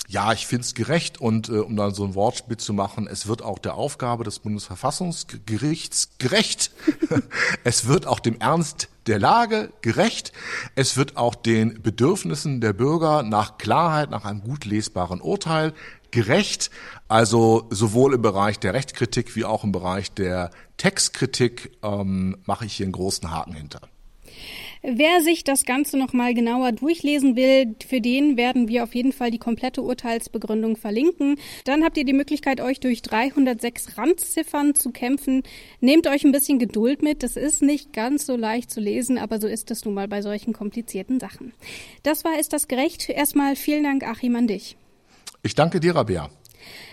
Ja, 0.09 0.31
ich 0.31 0.47
finde 0.47 0.61
es 0.61 0.73
gerecht 0.73 1.19
und 1.19 1.49
äh, 1.49 1.57
um 1.57 1.75
dann 1.75 1.93
so 1.93 2.05
ein 2.05 2.15
Wortspiel 2.15 2.55
zu 2.55 2.73
machen, 2.73 3.07
es 3.07 3.27
wird 3.27 3.41
auch 3.41 3.59
der 3.59 3.75
Aufgabe 3.75 4.23
des 4.23 4.39
Bundesverfassungsgerichts 4.39 6.11
gerecht. 6.17 6.71
es 7.65 7.87
wird 7.87 8.07
auch 8.07 8.21
dem 8.21 8.39
Ernst 8.39 8.87
der 9.07 9.19
Lage 9.19 9.73
gerecht. 9.81 10.31
Es 10.75 10.95
wird 10.95 11.17
auch 11.17 11.35
den 11.35 11.81
Bedürfnissen 11.81 12.61
der 12.61 12.71
Bürger 12.71 13.21
nach 13.23 13.57
Klarheit, 13.57 14.09
nach 14.09 14.23
einem 14.23 14.41
gut 14.41 14.63
lesbaren 14.63 15.19
Urteil 15.19 15.73
gerecht. 16.11 16.69
Also 17.07 17.65
sowohl 17.69 18.13
im 18.13 18.21
Bereich 18.21 18.59
der 18.59 18.73
Rechtskritik 18.73 19.35
wie 19.35 19.45
auch 19.45 19.63
im 19.63 19.71
Bereich 19.71 20.11
der 20.11 20.51
Textkritik 20.77 21.71
ähm, 21.83 22.37
mache 22.45 22.65
ich 22.65 22.73
hier 22.73 22.85
einen 22.85 22.93
großen 22.93 23.31
Haken 23.31 23.53
hinter. 23.53 23.81
Wer 24.83 25.21
sich 25.21 25.43
das 25.43 25.65
Ganze 25.65 25.97
nochmal 25.97 26.33
genauer 26.33 26.71
durchlesen 26.71 27.35
will, 27.35 27.75
für 27.85 27.99
den 27.99 28.37
werden 28.37 28.67
wir 28.67 28.83
auf 28.83 28.93
jeden 28.93 29.11
Fall 29.11 29.31
die 29.31 29.39
komplette 29.39 29.81
Urteilsbegründung 29.81 30.77
verlinken. 30.77 31.35
Dann 31.65 31.83
habt 31.83 31.97
ihr 31.97 32.05
die 32.05 32.13
Möglichkeit, 32.13 32.61
euch 32.61 32.79
durch 32.79 33.01
306 33.01 33.97
Randziffern 33.97 34.75
zu 34.75 34.91
kämpfen. 34.91 35.43
Nehmt 35.81 36.07
euch 36.07 36.23
ein 36.23 36.31
bisschen 36.31 36.59
Geduld 36.59 37.01
mit. 37.01 37.23
Das 37.23 37.35
ist 37.35 37.61
nicht 37.61 37.91
ganz 37.91 38.25
so 38.25 38.35
leicht 38.35 38.69
zu 38.71 38.79
lesen, 38.79 39.17
aber 39.17 39.39
so 39.39 39.47
ist 39.47 39.71
es 39.71 39.83
nun 39.83 39.95
mal 39.95 40.07
bei 40.07 40.21
solchen 40.21 40.53
komplizierten 40.53 41.19
Sachen. 41.19 41.53
Das 42.03 42.23
war 42.23 42.39
Ist 42.39 42.53
das 42.53 42.67
gerecht? 42.67 43.09
Erstmal 43.09 43.55
vielen 43.55 43.83
Dank, 43.83 44.03
Achim, 44.03 44.35
an 44.35 44.47
dich. 44.47 44.77
Ich 45.43 45.55
danke 45.55 45.79
dir, 45.79 45.95
Rabea. 45.95 46.29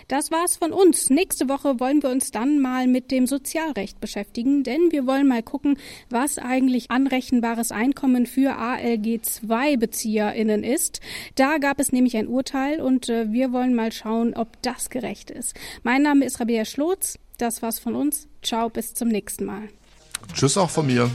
Das 0.07 0.31
war's 0.31 0.57
von 0.57 0.71
uns. 0.71 1.09
Nächste 1.09 1.49
Woche 1.49 1.79
wollen 1.79 2.03
wir 2.03 2.11
uns 2.11 2.29
dann 2.29 2.59
mal 2.59 2.85
mit 2.87 3.09
dem 3.09 3.25
Sozialrecht 3.25 3.99
beschäftigen, 3.99 4.63
denn 4.63 4.91
wir 4.91 5.07
wollen 5.07 5.27
mal 5.27 5.41
gucken, 5.41 5.79
was 6.09 6.37
eigentlich 6.37 6.91
anrechenbares 6.91 7.71
Einkommen 7.71 8.27
für 8.27 8.55
ALG-2-BezieherInnen 8.57 10.63
ist. 10.63 10.99
Da 11.33 11.57
gab 11.57 11.79
es 11.79 11.91
nämlich 11.91 12.15
ein 12.17 12.27
Urteil 12.27 12.81
und 12.81 13.09
äh, 13.09 13.31
wir 13.31 13.51
wollen 13.51 13.73
mal 13.73 13.91
schauen, 13.91 14.35
ob 14.35 14.61
das 14.61 14.91
gerecht 14.91 15.31
ist. 15.31 15.55
Mein 15.81 16.03
Name 16.03 16.25
ist 16.25 16.39
Rabea 16.39 16.65
Schlotz. 16.65 17.17
Das 17.39 17.63
war's 17.63 17.79
von 17.79 17.95
uns. 17.95 18.27
Ciao, 18.43 18.69
bis 18.69 18.93
zum 18.93 19.07
nächsten 19.07 19.45
Mal. 19.45 19.69
Tschüss 20.33 20.57
auch 20.57 20.69
von 20.69 20.85
mir. 20.85 21.09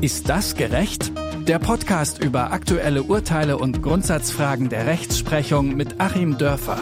Ist 0.00 0.28
das 0.28 0.54
gerecht? 0.54 1.10
Der 1.46 1.60
Podcast 1.60 2.24
über 2.24 2.50
aktuelle 2.50 3.04
Urteile 3.04 3.56
und 3.56 3.80
Grundsatzfragen 3.80 4.68
der 4.68 4.86
Rechtsprechung 4.86 5.76
mit 5.76 6.00
Achim 6.00 6.38
Dörfer. 6.38 6.78